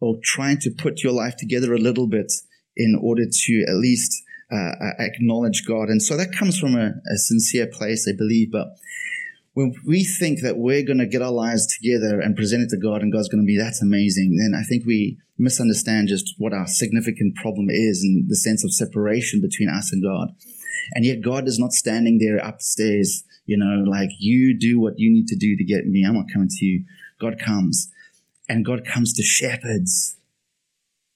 or 0.00 0.16
trying 0.22 0.58
to 0.58 0.70
put 0.70 1.02
your 1.02 1.12
life 1.12 1.36
together 1.36 1.72
a 1.72 1.78
little 1.78 2.06
bit 2.06 2.32
in 2.76 2.98
order 3.00 3.24
to 3.30 3.64
at 3.68 3.76
least 3.76 4.22
uh, 4.52 4.56
uh, 4.56 4.92
acknowledge 4.98 5.64
God. 5.66 5.88
And 5.88 6.02
so 6.02 6.16
that 6.16 6.32
comes 6.32 6.58
from 6.58 6.76
a, 6.76 6.92
a 7.12 7.16
sincere 7.16 7.66
place, 7.66 8.06
I 8.08 8.16
believe. 8.16 8.52
But 8.52 8.68
when 9.54 9.74
we 9.86 10.04
think 10.04 10.42
that 10.42 10.58
we're 10.58 10.84
going 10.84 10.98
to 10.98 11.06
get 11.06 11.22
our 11.22 11.32
lives 11.32 11.66
together 11.66 12.20
and 12.20 12.36
present 12.36 12.62
it 12.62 12.68
to 12.70 12.76
God 12.76 13.00
and 13.00 13.10
God's 13.10 13.28
going 13.28 13.42
to 13.42 13.46
be, 13.46 13.56
that's 13.56 13.82
amazing, 13.82 14.36
then 14.36 14.52
I 14.54 14.62
think 14.68 14.84
we 14.84 15.18
misunderstand 15.38 16.08
just 16.08 16.34
what 16.38 16.52
our 16.52 16.66
significant 16.66 17.36
problem 17.36 17.68
is 17.70 18.02
and 18.02 18.28
the 18.28 18.36
sense 18.36 18.64
of 18.64 18.72
separation 18.72 19.40
between 19.40 19.68
us 19.68 19.92
and 19.92 20.02
God. 20.02 20.28
And 20.94 21.04
yet 21.04 21.22
God 21.22 21.48
is 21.48 21.58
not 21.58 21.72
standing 21.72 22.18
there 22.18 22.36
upstairs, 22.36 23.24
you 23.46 23.56
know, 23.56 23.82
like 23.88 24.10
you 24.18 24.58
do 24.58 24.78
what 24.78 24.98
you 24.98 25.10
need 25.10 25.26
to 25.28 25.36
do 25.36 25.56
to 25.56 25.64
get 25.64 25.86
me. 25.86 26.04
I'm 26.06 26.14
not 26.14 26.26
coming 26.32 26.48
to 26.48 26.64
you. 26.64 26.84
God 27.18 27.38
comes 27.38 27.90
and 28.48 28.64
God 28.64 28.84
comes 28.84 29.12
to 29.14 29.22
shepherds. 29.22 30.16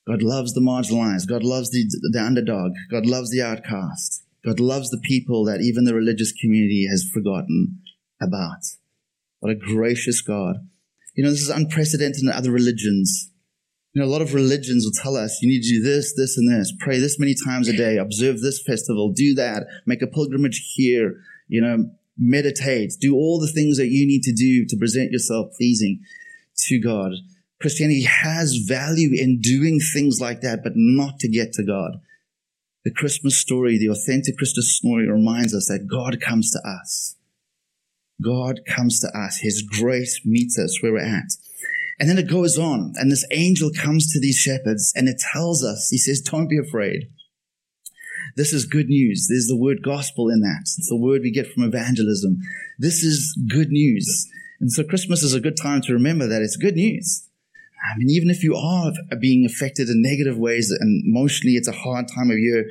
God 0.06 0.22
loves 0.22 0.54
the 0.54 0.60
marginalized. 0.60 1.28
God 1.28 1.44
loves 1.44 1.70
the, 1.70 1.84
the 2.12 2.20
underdog. 2.20 2.72
God 2.90 3.06
loves 3.06 3.30
the 3.30 3.42
outcast. 3.42 4.24
God 4.44 4.58
loves 4.58 4.90
the 4.90 5.00
people 5.04 5.44
that 5.44 5.60
even 5.60 5.84
the 5.84 5.94
religious 5.94 6.32
community 6.32 6.86
has 6.90 7.08
forgotten 7.12 7.78
about. 8.20 8.60
What 9.40 9.52
a 9.52 9.54
gracious 9.54 10.20
God. 10.20 10.56
You 11.14 11.24
know, 11.24 11.30
this 11.30 11.42
is 11.42 11.50
unprecedented 11.50 12.22
in 12.22 12.30
other 12.30 12.50
religions. 12.50 13.30
You 13.92 14.00
know, 14.00 14.08
a 14.08 14.10
lot 14.10 14.22
of 14.22 14.34
religions 14.34 14.84
will 14.84 15.02
tell 15.02 15.16
us 15.16 15.38
you 15.42 15.48
need 15.48 15.62
to 15.62 15.80
do 15.80 15.82
this, 15.82 16.14
this, 16.16 16.38
and 16.38 16.50
this. 16.50 16.72
Pray 16.78 16.98
this 16.98 17.18
many 17.18 17.34
times 17.44 17.68
a 17.68 17.76
day. 17.76 17.96
Observe 17.96 18.40
this 18.40 18.62
festival. 18.66 19.12
Do 19.12 19.34
that. 19.34 19.66
Make 19.86 20.02
a 20.02 20.06
pilgrimage 20.06 20.72
here. 20.74 21.16
You 21.48 21.60
know, 21.60 21.90
meditate. 22.16 22.92
Do 23.00 23.14
all 23.14 23.40
the 23.40 23.52
things 23.52 23.76
that 23.78 23.88
you 23.88 24.06
need 24.06 24.22
to 24.22 24.32
do 24.32 24.64
to 24.66 24.76
present 24.76 25.10
yourself 25.10 25.48
pleasing 25.56 26.00
to 26.68 26.80
God. 26.80 27.12
Christianity 27.60 28.04
has 28.04 28.64
value 28.66 29.10
in 29.12 29.40
doing 29.40 29.80
things 29.80 30.18
like 30.20 30.40
that, 30.40 30.60
but 30.62 30.72
not 30.74 31.18
to 31.20 31.28
get 31.28 31.52
to 31.54 31.64
God. 31.64 32.00
The 32.84 32.92
Christmas 32.92 33.38
story, 33.38 33.78
the 33.78 33.92
authentic 33.92 34.38
Christmas 34.38 34.74
story 34.74 35.06
reminds 35.06 35.54
us 35.54 35.66
that 35.68 35.86
God 35.86 36.20
comes 36.20 36.50
to 36.52 36.60
us. 36.66 37.16
God 38.22 38.60
comes 38.66 39.00
to 39.00 39.08
us. 39.08 39.40
His 39.42 39.62
grace 39.62 40.22
meets 40.24 40.58
us 40.58 40.82
where 40.82 40.92
we're 40.92 41.04
at. 41.04 41.32
And 41.98 42.08
then 42.08 42.16
it 42.16 42.30
goes 42.30 42.58
on, 42.58 42.94
and 42.96 43.12
this 43.12 43.26
angel 43.30 43.70
comes 43.76 44.10
to 44.10 44.20
these 44.20 44.38
shepherds 44.38 44.90
and 44.96 45.06
it 45.06 45.20
tells 45.32 45.62
us, 45.62 45.88
he 45.90 45.98
says, 45.98 46.22
don't 46.22 46.48
be 46.48 46.58
afraid. 46.58 47.10
This 48.36 48.54
is 48.54 48.64
good 48.64 48.86
news. 48.86 49.26
There's 49.28 49.48
the 49.48 49.56
word 49.56 49.82
gospel 49.82 50.30
in 50.30 50.40
that. 50.40 50.62
It's 50.62 50.88
the 50.88 50.96
word 50.96 51.20
we 51.22 51.30
get 51.30 51.52
from 51.52 51.64
evangelism. 51.64 52.38
This 52.78 53.02
is 53.02 53.38
good 53.50 53.68
news. 53.68 54.26
And 54.60 54.70
so 54.70 54.84
Christmas 54.84 55.22
is 55.22 55.34
a 55.34 55.40
good 55.40 55.56
time 55.56 55.80
to 55.82 55.92
remember 55.92 56.26
that 56.26 56.42
it's 56.42 56.56
good 56.56 56.76
news. 56.76 57.26
I 57.82 57.96
mean, 57.98 58.10
even 58.10 58.28
if 58.28 58.44
you 58.44 58.54
are 58.54 58.92
being 59.18 59.46
affected 59.46 59.88
in 59.88 60.02
negative 60.02 60.36
ways 60.36 60.70
and 60.70 61.02
emotionally 61.06 61.56
it's 61.56 61.68
a 61.68 61.72
hard 61.72 62.08
time 62.08 62.30
of 62.30 62.38
year, 62.38 62.66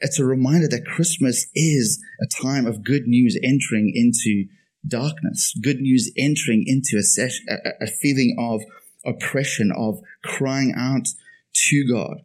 it's 0.00 0.18
a 0.18 0.24
reminder 0.24 0.66
that 0.68 0.86
Christmas 0.86 1.46
is 1.54 2.02
a 2.22 2.42
time 2.42 2.66
of 2.66 2.82
good 2.82 3.06
news 3.06 3.38
entering 3.42 3.92
into 3.94 4.46
darkness, 4.88 5.54
good 5.62 5.80
news 5.80 6.10
entering 6.16 6.64
into 6.66 6.96
a, 6.96 7.02
ses- 7.02 7.42
a, 7.48 7.84
a 7.84 7.86
feeling 7.86 8.36
of 8.38 8.62
oppression, 9.04 9.70
of 9.76 10.00
crying 10.24 10.72
out 10.76 11.08
to 11.52 11.86
God. 11.90 12.22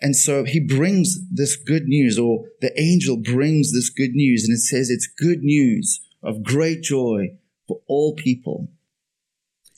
And 0.00 0.14
so 0.14 0.44
he 0.44 0.60
brings 0.60 1.18
this 1.28 1.56
good 1.56 1.84
news, 1.86 2.18
or 2.18 2.44
the 2.60 2.78
angel 2.80 3.16
brings 3.16 3.72
this 3.72 3.90
good 3.90 4.12
news, 4.12 4.44
and 4.44 4.54
it 4.54 4.60
says 4.60 4.90
it's 4.90 5.08
good 5.08 5.42
news 5.42 6.00
of 6.22 6.44
great 6.44 6.82
joy 6.82 7.36
for 7.68 7.80
all 7.86 8.14
people. 8.14 8.68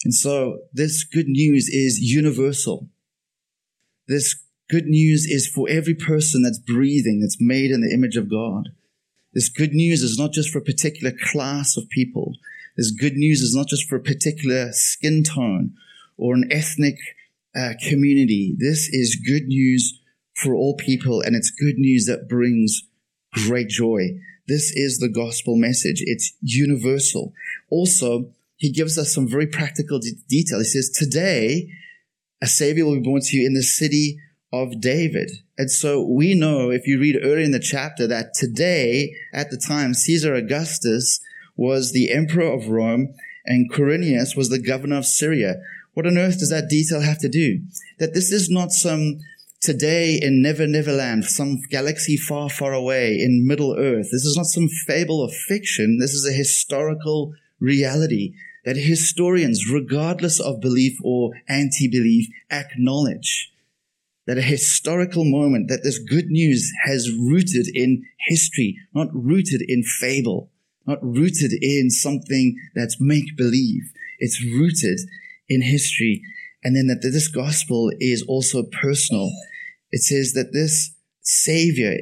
And 0.05 0.15
so 0.15 0.61
this 0.73 1.05
good 1.05 1.29
news 1.29 1.69
is 1.69 1.99
universal. 2.01 2.89
This 4.09 4.37
good 4.71 4.87
news 4.87 5.27
is 5.27 5.47
for 5.47 5.69
every 5.69 5.95
person 5.95 6.43
that's 6.43 6.59
breathing, 6.59 7.21
that's 7.21 7.41
made 7.41 7.71
in 7.71 7.83
the 7.83 7.93
image 7.93 8.17
of 8.17 8.31
God. 8.31 8.71
This 9.35 9.49
good 9.49 9.73
news 9.73 10.03
is 10.03 10.19
not 10.19 10.33
just 10.33 10.51
for 10.51 10.59
a 10.59 10.63
particular 10.65 11.13
class 11.13 11.77
of 11.77 11.89
people. 11.91 12.35
This 12.77 12.91
good 12.91 13.15
news 13.15 13.41
is 13.41 13.55
not 13.55 13.69
just 13.69 13.89
for 13.89 13.97
a 13.97 14.03
particular 14.03 14.71
skin 14.73 15.23
tone 15.23 15.75
or 16.17 16.35
an 16.35 16.49
ethnic 16.51 16.97
uh, 17.55 17.75
community. 17.89 18.57
This 18.59 18.89
is 18.89 19.17
good 19.17 19.47
news 19.47 20.01
for 20.35 20.55
all 20.55 20.77
people, 20.77 21.21
and 21.21 21.37
it's 21.37 21.51
good 21.51 21.77
news 21.77 22.07
that 22.07 22.29
brings 22.29 22.83
great 23.33 23.69
joy. 23.69 24.19
This 24.49 24.73
is 24.75 24.99
the 24.99 25.09
gospel 25.09 25.57
message. 25.57 26.03
It's 26.05 26.33
universal. 26.41 27.33
Also, 27.71 28.33
he 28.57 28.71
gives 28.71 28.99
us 28.99 29.15
some 29.15 29.29
very 29.29 29.47
practical 29.47 29.99
de- 29.99 30.13
detail. 30.29 30.59
He 30.59 30.65
says, 30.65 30.91
Today, 30.91 31.71
a 32.43 32.47
Savior 32.47 32.85
will 32.85 32.97
be 32.97 33.03
born 33.03 33.21
to 33.23 33.37
you 33.37 33.47
in 33.47 33.55
the 33.55 33.63
city 33.63 34.19
of 34.53 34.81
David. 34.81 35.31
And 35.57 35.71
so 35.71 36.03
we 36.03 36.35
know, 36.35 36.71
if 36.71 36.87
you 36.87 36.99
read 36.99 37.21
earlier 37.23 37.45
in 37.45 37.53
the 37.53 37.61
chapter, 37.61 38.07
that 38.07 38.35
today, 38.35 39.15
at 39.33 39.51
the 39.51 39.57
time, 39.57 39.95
Caesar 39.95 40.35
Augustus 40.35 41.21
was 41.57 41.93
the 41.93 42.11
emperor 42.11 42.53
of 42.53 42.69
Rome 42.69 43.15
and 43.45 43.71
Quirinius 43.71 44.37
was 44.37 44.49
the 44.49 44.63
governor 44.63 44.97
of 44.97 45.07
Syria. 45.07 45.57
What 45.95 46.07
on 46.07 46.19
earth 46.19 46.39
does 46.39 46.51
that 46.51 46.69
detail 46.69 47.01
have 47.01 47.19
to 47.19 47.29
do? 47.29 47.61
That 47.99 48.15
this 48.15 48.33
is 48.33 48.49
not 48.49 48.71
some 48.71 49.19
today 49.61 50.19
in 50.21 50.41
Never 50.41 50.67
Neverland, 50.67 51.25
some 51.25 51.61
galaxy 51.71 52.17
far, 52.17 52.49
far 52.49 52.73
away 52.73 53.19
in 53.21 53.47
Middle 53.47 53.77
Earth. 53.79 54.09
This 54.11 54.25
is 54.25 54.37
not 54.37 54.47
some 54.47 54.69
fable 54.69 55.21
or 55.21 55.29
fiction. 55.29 55.99
This 55.99 56.15
is 56.15 56.27
a 56.27 56.33
historical 56.33 57.35
reality 57.61 58.35
that 58.65 58.77
historians, 58.77 59.71
regardless 59.71 60.41
of 60.41 60.61
belief 60.61 60.99
or 61.03 61.33
anti-belief, 61.49 62.29
acknowledge 62.51 63.53
that 64.27 64.39
a 64.39 64.43
historical 64.43 65.25
moment, 65.25 65.69
that 65.69 65.83
this 65.83 65.99
good 65.99 66.27
news 66.27 66.71
has 66.85 67.11
rooted 67.11 67.67
in 67.75 68.05
history, 68.29 68.77
not 68.95 69.09
rooted 69.13 69.63
in 69.67 69.83
fable, 69.83 70.51
not 70.87 71.03
rooted 71.03 71.53
in 71.61 71.91
something 71.91 72.57
that's 72.75 73.01
make 73.01 73.37
believe. 73.37 73.93
It's 74.19 74.43
rooted 74.45 75.01
in 75.49 75.63
history. 75.63 76.23
And 76.63 76.77
then 76.77 76.87
that 76.89 77.01
this 77.03 77.29
gospel 77.29 77.91
is 77.99 78.23
also 78.29 78.63
personal. 78.63 79.31
It 79.91 80.03
says 80.03 80.33
that 80.35 80.53
this 80.53 80.95
savior 81.23 81.97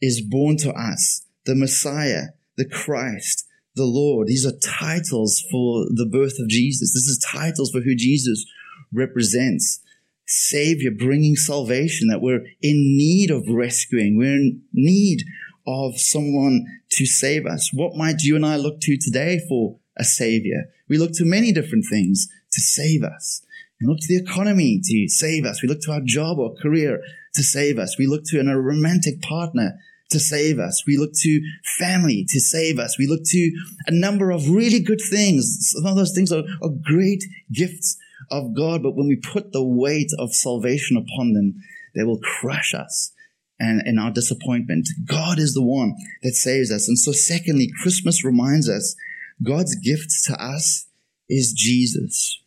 is 0.00 0.20
born 0.20 0.56
to 0.58 0.70
us, 0.70 1.26
the 1.44 1.54
Messiah, 1.54 2.28
the 2.56 2.68
Christ, 2.68 3.43
the 3.74 3.84
Lord. 3.84 4.28
These 4.28 4.46
are 4.46 4.52
titles 4.62 5.44
for 5.50 5.86
the 5.90 6.08
birth 6.10 6.38
of 6.38 6.48
Jesus. 6.48 6.92
This 6.92 7.06
is 7.06 7.18
titles 7.18 7.70
for 7.70 7.80
who 7.80 7.94
Jesus 7.94 8.46
represents. 8.92 9.80
Savior, 10.26 10.90
bringing 10.90 11.36
salvation, 11.36 12.08
that 12.08 12.22
we're 12.22 12.46
in 12.62 12.96
need 12.96 13.30
of 13.30 13.44
rescuing. 13.48 14.16
We're 14.16 14.36
in 14.36 14.62
need 14.72 15.24
of 15.66 15.98
someone 15.98 16.64
to 16.92 17.04
save 17.04 17.46
us. 17.46 17.70
What 17.74 17.96
might 17.96 18.22
you 18.22 18.36
and 18.36 18.46
I 18.46 18.56
look 18.56 18.80
to 18.82 18.96
today 18.96 19.40
for 19.48 19.78
a 19.98 20.04
Savior? 20.04 20.66
We 20.88 20.96
look 20.96 21.12
to 21.14 21.24
many 21.24 21.52
different 21.52 21.84
things 21.90 22.28
to 22.52 22.60
save 22.60 23.02
us. 23.02 23.42
We 23.80 23.88
look 23.88 23.98
to 24.00 24.08
the 24.08 24.22
economy 24.22 24.80
to 24.82 25.08
save 25.08 25.44
us. 25.44 25.62
We 25.62 25.68
look 25.68 25.80
to 25.82 25.92
our 25.92 26.00
job 26.02 26.38
or 26.38 26.54
career 26.54 27.02
to 27.34 27.42
save 27.42 27.78
us. 27.78 27.98
We 27.98 28.06
look 28.06 28.22
to 28.26 28.40
a 28.40 28.56
romantic 28.56 29.20
partner 29.20 29.78
to 30.10 30.20
save 30.20 30.58
us. 30.58 30.84
We 30.86 30.96
look 30.96 31.12
to 31.14 31.40
family 31.78 32.26
to 32.28 32.40
save 32.40 32.78
us. 32.78 32.98
We 32.98 33.06
look 33.06 33.22
to 33.24 33.52
a 33.86 33.92
number 33.92 34.30
of 34.30 34.48
really 34.50 34.80
good 34.80 35.00
things. 35.10 35.72
Some 35.72 35.86
of 35.86 35.96
those 35.96 36.14
things 36.14 36.30
are, 36.32 36.44
are 36.62 36.70
great 36.82 37.24
gifts 37.52 37.96
of 38.30 38.54
God, 38.54 38.82
but 38.82 38.94
when 38.94 39.08
we 39.08 39.16
put 39.16 39.52
the 39.52 39.64
weight 39.64 40.10
of 40.18 40.34
salvation 40.34 40.96
upon 40.96 41.32
them, 41.32 41.54
they 41.94 42.04
will 42.04 42.20
crush 42.20 42.74
us 42.74 43.12
and 43.58 43.82
in 43.86 43.98
our 43.98 44.10
disappointment. 44.10 44.88
God 45.04 45.38
is 45.38 45.54
the 45.54 45.62
one 45.62 45.94
that 46.22 46.34
saves 46.34 46.70
us. 46.70 46.88
And 46.88 46.98
so 46.98 47.12
secondly, 47.12 47.70
Christmas 47.82 48.24
reminds 48.24 48.68
us 48.68 48.96
God's 49.42 49.74
gift 49.76 50.10
to 50.26 50.34
us 50.34 50.86
is 51.28 51.52
Jesus. 51.56 52.40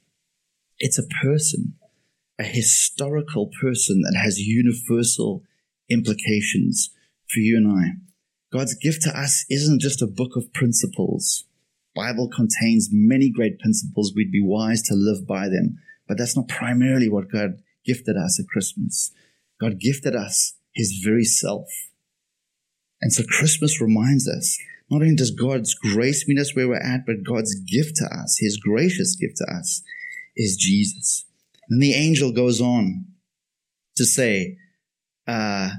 It's 0.80 1.00
a 1.00 1.08
person, 1.24 1.76
a 2.40 2.44
historical 2.44 3.50
person 3.62 4.02
that 4.02 4.18
has 4.22 4.40
universal 4.40 5.44
implications 5.90 6.92
for 7.30 7.40
you 7.40 7.58
and 7.58 7.68
I. 7.68 8.02
God's 8.52 8.76
gift 8.76 9.02
to 9.04 9.10
us 9.10 9.46
isn't 9.50 9.82
just 9.82 10.02
a 10.02 10.08
book 10.08 10.36
of 10.36 10.54
principles. 10.54 11.46
Bible 11.96 12.30
contains 12.30 12.90
many 12.92 13.30
great 13.30 13.60
principles. 13.60 14.14
We'd 14.16 14.32
be 14.32 14.44
wise 14.44 14.82
to 14.84 14.94
live 14.94 15.28
by 15.28 15.50
them. 15.50 15.80
But 16.08 16.18
that's 16.18 16.38
not 16.38 16.48
primarily 16.48 17.10
what 17.10 17.32
God 17.32 17.62
gifted 17.86 18.16
us 18.16 18.40
at 18.40 18.48
Christmas. 18.48 19.12
God 19.60 19.80
gifted 19.80 20.16
us 20.16 20.54
his 20.74 21.02
very 21.04 21.24
self. 21.24 21.68
And 23.02 23.12
so 23.12 23.24
Christmas 23.24 23.82
reminds 23.82 24.28
us 24.28 24.58
not 24.90 25.02
only 25.02 25.16
does 25.16 25.32
God's 25.32 25.74
grace 25.74 26.28
meet 26.28 26.40
us 26.40 26.56
where 26.56 26.68
we're 26.68 26.76
at, 26.76 27.06
but 27.06 27.24
God's 27.24 27.56
gift 27.56 27.98
to 27.98 28.06
us, 28.06 28.38
his 28.40 28.58
gracious 28.58 29.16
gift 29.16 29.38
to 29.38 29.46
us, 29.54 29.82
is 30.36 30.56
Jesus. 30.56 31.26
And 31.70 31.82
the 31.82 31.94
angel 31.94 32.32
goes 32.32 32.62
on 32.62 33.06
to 33.98 34.06
say, 34.06 34.58
uh, 35.28 35.72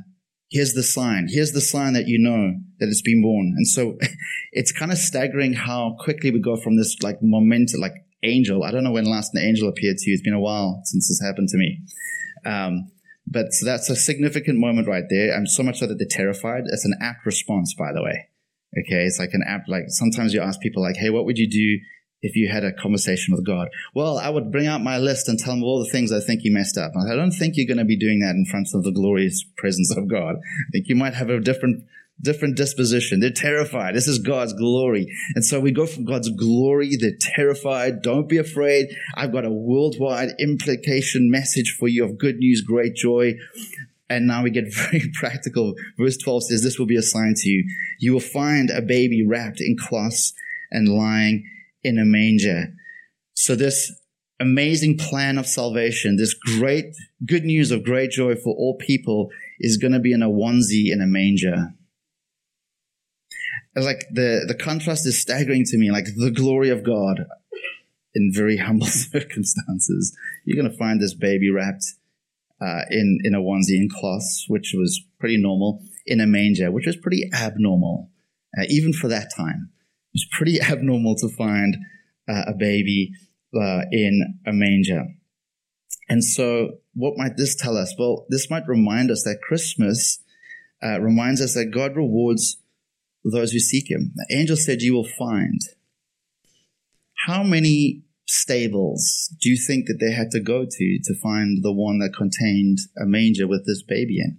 here's 0.50 0.73
the 0.73 0.83
sign. 0.83 1.28
Here's 1.31 1.52
the 1.52 1.61
sign 1.61 1.93
that 1.93 2.07
you 2.07 2.19
know 2.19 2.59
that 2.78 2.87
it's 2.87 3.02
been 3.02 3.23
born. 3.23 3.55
And 3.57 3.67
so 3.67 3.99
it's 4.52 4.73
kind 4.73 4.93
of 4.93 4.99
staggering 4.99 5.55
how 5.55 5.97
quickly 5.99 6.31
we 6.31 6.40
go 6.40 6.57
from 6.57 6.76
this 6.76 6.97
like 7.02 7.19
momentum, 7.23 7.81
like 7.81 7.95
angel. 8.23 8.64
I 8.64 8.71
don't 8.71 8.85
know 8.85 8.93
when 8.93 9.05
last 9.05 9.35
an 9.35 9.43
angel 9.43 9.69
appeared 9.69 9.99
to 9.99 10.11
you. 10.11 10.14
It's 10.14 10.23
been 10.23 10.35
a 10.35 10.40
while 10.40 10.81
since 10.85 11.09
this 11.09 11.21
happened 11.25 11.49
to 11.50 11.59
me. 11.59 11.81
Um, 12.45 12.90
but 13.26 13.52
so 13.52 13.67
that's 13.67 13.90
a 13.90 13.97
significant 13.97 14.59
moment 14.59 14.88
right 14.88 15.05
there. 15.11 15.37
I'm 15.37 15.47
so 15.47 15.62
much 15.62 15.78
so 15.78 15.87
that 15.87 15.99
they're 15.99 16.07
terrified. 16.09 16.64
It's 16.67 16.87
an 16.87 16.95
apt 17.00 17.26
response, 17.26 17.75
by 17.75 17.93
the 17.93 18.02
way. 18.02 18.28
Okay. 18.78 19.05
It's 19.05 19.19
like 19.19 19.35
an 19.35 19.45
apt, 19.47 19.69
like 19.69 19.85
sometimes 19.88 20.33
you 20.33 20.40
ask 20.40 20.61
people 20.61 20.83
like, 20.83 20.97
Hey, 20.97 21.11
what 21.11 21.26
would 21.26 21.38
you 21.38 21.49
do 21.49 21.78
if 22.23 22.37
you 22.37 22.49
had 22.49 22.65
a 22.65 22.73
conversation 22.73 23.35
with 23.35 23.47
God? 23.47 23.69
Well, 23.95 24.19
I 24.19 24.31
would 24.31 24.51
bring 24.51 24.67
out 24.67 24.83
my 24.83 24.99
list 24.99 25.29
and 25.29 25.39
tell 25.39 25.55
him 25.55 25.63
all 25.63 25.79
the 25.79 25.91
things 25.91 26.13
I 26.13 26.21
think 26.21 26.41
you 26.45 26.53
messed 26.53 26.79
up. 26.79 26.93
I 26.97 27.15
don't 27.15 27.33
think 27.33 27.57
you're 27.57 27.67
going 27.67 27.79
to 27.79 27.85
be 27.85 27.99
doing 27.99 28.21
that 28.21 28.35
in 28.35 28.45
front 28.45 28.69
of 28.75 28.83
the 28.83 28.93
glorious 28.93 29.45
presence 29.57 29.95
of 29.97 30.09
God. 30.09 30.37
I 30.37 30.71
think 30.73 30.89
you 30.89 30.97
might 30.97 31.15
have 31.15 31.31
a 31.31 31.41
different 31.41 31.85
different 32.21 32.57
disposition. 32.57 33.21
They're 33.21 33.31
terrified. 33.31 33.95
This 33.95 34.09
is 34.09 34.19
God's 34.19 34.53
glory. 34.53 35.07
And 35.35 35.45
so 35.45 35.61
we 35.61 35.71
go 35.71 35.87
from 35.87 36.05
God's 36.05 36.31
glory. 36.31 36.97
They're 36.97 37.13
terrified. 37.21 38.03
Don't 38.03 38.29
be 38.29 38.39
afraid. 38.39 38.89
I've 39.15 39.33
got 39.33 39.45
a 39.45 39.51
worldwide 39.51 40.31
implication 40.41 41.31
message 41.31 41.77
for 41.79 41.89
you 41.89 42.05
of 42.05 42.19
good 42.19 42.39
news, 42.39 42.63
great 42.63 42.95
joy. 42.95 43.35
And 44.11 44.27
now 44.27 44.43
we 44.43 44.51
get 44.51 44.73
very 44.75 45.13
practical. 45.15 45.75
Verse 45.99 46.17
12 46.17 46.45
says, 46.45 46.63
this 46.63 46.79
will 46.79 46.87
be 46.87 46.97
a 46.97 47.03
sign 47.03 47.35
to 47.37 47.49
you. 47.49 47.65
You 47.99 48.13
will 48.13 48.21
find 48.21 48.71
a 48.71 48.83
baby 48.83 49.25
wrapped 49.25 49.61
in 49.61 49.77
cloths 49.79 50.33
and 50.71 50.89
lying 50.89 51.49
in 51.88 51.99
a 51.99 52.04
manger. 52.04 52.75
So 53.35 53.57
this 53.57 53.92
amazing 54.40 54.99
plan 54.99 55.38
of 55.38 55.47
salvation, 55.47 56.16
this 56.16 56.35
great 56.35 56.95
good 57.26 57.45
news 57.45 57.71
of 57.71 57.83
great 57.83 58.11
joy 58.11 58.35
for 58.35 58.54
all 58.54 58.76
people 58.76 59.30
is 59.59 59.76
going 59.76 59.92
to 59.92 59.99
be 59.99 60.12
in 60.12 60.23
a 60.23 60.28
onesie 60.28 60.92
in 60.92 61.00
a 61.00 61.07
manger. 61.07 61.75
Like 63.75 64.07
the, 64.12 64.45
the 64.47 64.54
contrast 64.54 65.07
is 65.07 65.18
staggering 65.18 65.64
to 65.64 65.78
me, 65.78 65.90
like 65.90 66.07
the 66.16 66.30
glory 66.30 66.71
of 66.71 66.85
God 66.85 67.26
in 68.14 68.33
very 68.33 68.57
humble 68.68 68.87
circumstances. 69.12 70.16
You're 70.45 70.61
going 70.61 70.71
to 70.71 70.78
find 70.78 71.00
this 71.00 71.14
baby 71.14 71.50
wrapped 71.50 71.85
uh, 72.61 72.83
in, 72.90 73.18
in 73.25 73.35
a 73.35 73.40
onesie 73.40 73.76
in 73.76 73.88
cloths, 73.88 74.45
which 74.49 74.75
was 74.76 75.04
pretty 75.21 75.37
normal, 75.37 75.83
in 76.07 76.21
a 76.21 76.26
manger, 76.26 76.71
which 76.71 76.87
was 76.87 76.97
pretty 76.97 77.30
abnormal, 77.33 78.11
uh, 78.59 78.64
even 78.68 78.92
for 78.92 79.09
that 79.09 79.28
time. 79.37 79.71
It 80.15 80.15
was 80.15 80.27
pretty 80.31 80.61
abnormal 80.62 81.17
to 81.17 81.29
find 81.29 81.77
uh, 82.29 82.43
a 82.49 82.55
baby 82.55 83.12
uh, 83.55 83.83
in 83.91 84.41
a 84.47 84.53
manger. 84.53 85.07
And 86.09 86.25
so, 86.25 86.79
what 86.95 87.15
might 87.17 87.37
this 87.37 87.55
tell 87.55 87.77
us? 87.77 87.95
Well, 87.99 88.27
this 88.31 88.50
might 88.50 88.67
remind 88.67 89.11
us 89.11 89.25
that 89.25 89.43
Christmas 89.43 90.23
uh, 90.83 91.00
reminds 91.00 91.41
us 91.41 91.55
that 91.55 91.67
God 91.67 91.97
rewards 91.97 92.57
those 93.25 93.53
who 93.53 93.59
seek 93.59 93.91
Him. 93.91 94.12
The 94.15 94.37
angel 94.37 94.57
said, 94.57 94.81
You 94.81 94.95
will 94.95 95.09
find. 95.19 95.61
How 97.27 97.43
many 97.43 98.05
stables 98.27 99.35
do 99.41 99.49
you 99.49 99.57
think 99.57 99.87
that 99.87 99.99
they 100.00 100.12
had 100.12 100.31
to 100.31 100.41
go 100.41 100.65
to 100.65 100.99
to 101.05 101.15
find 101.21 101.62
the 101.62 101.73
one 101.73 101.99
that 101.99 102.15
contained 102.17 102.79
a 102.97 103.05
manger 103.05 103.47
with 103.47 103.67
this 103.67 103.83
baby 103.83 104.19
in? 104.21 104.38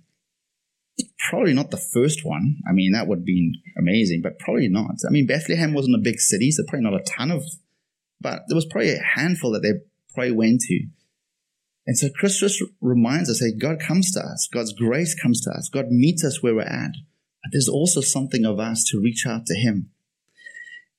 Probably 1.30 1.54
not 1.54 1.72
the 1.72 1.78
first 1.78 2.26
one. 2.26 2.58
I 2.68 2.74
mean, 2.74 2.94
that 2.94 3.08
would 3.08 3.24
be 3.24 3.54
amazing, 3.78 4.22
but 4.22 4.40
probably 4.40 4.68
not. 4.68 4.96
I 5.08 5.12
mean, 5.12 5.28
Bethlehem 5.28 5.74
wasn't 5.74 5.96
a 5.96 6.04
big 6.04 6.20
city, 6.20 6.52
so 6.52 6.64
probably 6.68 6.90
not 6.90 7.00
a 7.00 7.04
ton 7.04 7.32
of, 7.32 7.44
but 8.20 8.42
there 8.48 8.56
was 8.56 8.66
probably 8.66 8.94
a 8.94 9.04
handful 9.16 9.52
that 9.52 9.60
they 9.60 9.74
probably 10.14 10.32
went 10.32 10.62
to. 10.62 10.88
And 11.86 11.98
so 11.98 12.10
Christmas 12.10 12.62
reminds 12.82 13.30
us, 13.30 13.40
hey, 13.40 13.52
God 13.58 13.80
comes 13.80 14.12
to 14.12 14.20
us. 14.20 14.48
God's 14.52 14.74
grace 14.74 15.20
comes 15.20 15.42
to 15.42 15.52
us. 15.52 15.70
God 15.70 15.88
meets 15.90 16.24
us 16.24 16.44
where 16.44 16.54
we're 16.54 16.62
at. 16.62 16.92
But 17.44 17.52
there's 17.52 17.70
also 17.70 18.02
something 18.02 18.46
of 18.46 18.60
us 18.60 18.84
to 18.92 19.02
reach 19.02 19.26
out 19.28 19.46
to 19.48 19.56
Him. 19.56 19.90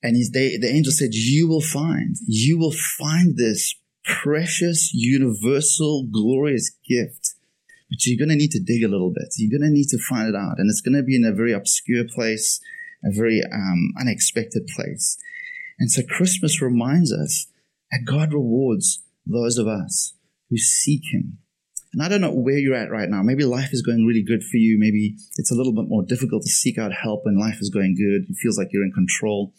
And 0.03 0.17
they, 0.33 0.57
the 0.57 0.71
angel 0.71 0.93
said, 0.93 1.11
you 1.13 1.47
will 1.47 1.61
find, 1.61 2.17
you 2.27 2.59
will 2.59 2.73
find 2.73 3.37
this 3.37 3.75
precious, 4.05 4.93
universal, 4.95 6.07
glorious 6.11 6.71
gift. 6.89 7.35
But 7.91 8.07
you're 8.07 8.19
going 8.19 8.31
to 8.31 8.37
need 8.37 8.53
to 8.53 8.61
dig 8.61 8.85
a 8.85 8.89
little 8.89 9.11
bit. 9.11 9.35
You're 9.37 9.59
going 9.59 9.69
to 9.69 9.75
need 9.75 9.89
to 9.89 9.99
find 10.09 10.29
it 10.29 10.37
out. 10.37 10.59
And 10.59 10.71
it's 10.71 10.81
going 10.81 10.97
to 10.97 11.03
be 11.03 11.17
in 11.17 11.25
a 11.25 11.35
very 11.35 11.53
obscure 11.53 12.05
place, 12.05 12.61
a 13.05 13.13
very 13.13 13.43
um, 13.53 13.93
unexpected 14.01 14.69
place. 14.75 15.19
And 15.79 15.91
so 15.91 16.03
Christmas 16.03 16.63
reminds 16.63 17.13
us 17.13 17.49
that 17.91 18.05
God 18.07 18.33
rewards 18.33 19.03
those 19.27 19.59
of 19.59 19.67
us 19.67 20.15
who 20.49 20.57
seek 20.57 21.03
Him. 21.13 21.39
And 21.93 22.03
I 22.03 22.09
don't 22.09 22.21
know 22.21 22.33
where 22.33 22.59
you're 22.59 22.75
at 22.75 22.91
right 22.91 23.09
now. 23.09 23.23
Maybe 23.23 23.45
life 23.45 23.71
is 23.73 23.83
going 23.83 24.07
really 24.07 24.23
good 24.23 24.45
for 24.45 24.59
you. 24.59 24.79
Maybe 24.79 25.17
it's 25.37 25.51
a 25.51 25.57
little 25.57 25.73
bit 25.73 25.89
more 25.89 26.05
difficult 26.05 26.43
to 26.43 26.49
seek 26.49 26.79
out 26.79 26.93
help 26.93 27.25
when 27.25 27.41
life 27.41 27.59
is 27.61 27.71
going 27.71 27.97
good. 27.97 28.31
It 28.31 28.37
feels 28.41 28.57
like 28.57 28.69
you're 28.73 28.85
in 28.85 28.93
control. 28.93 29.53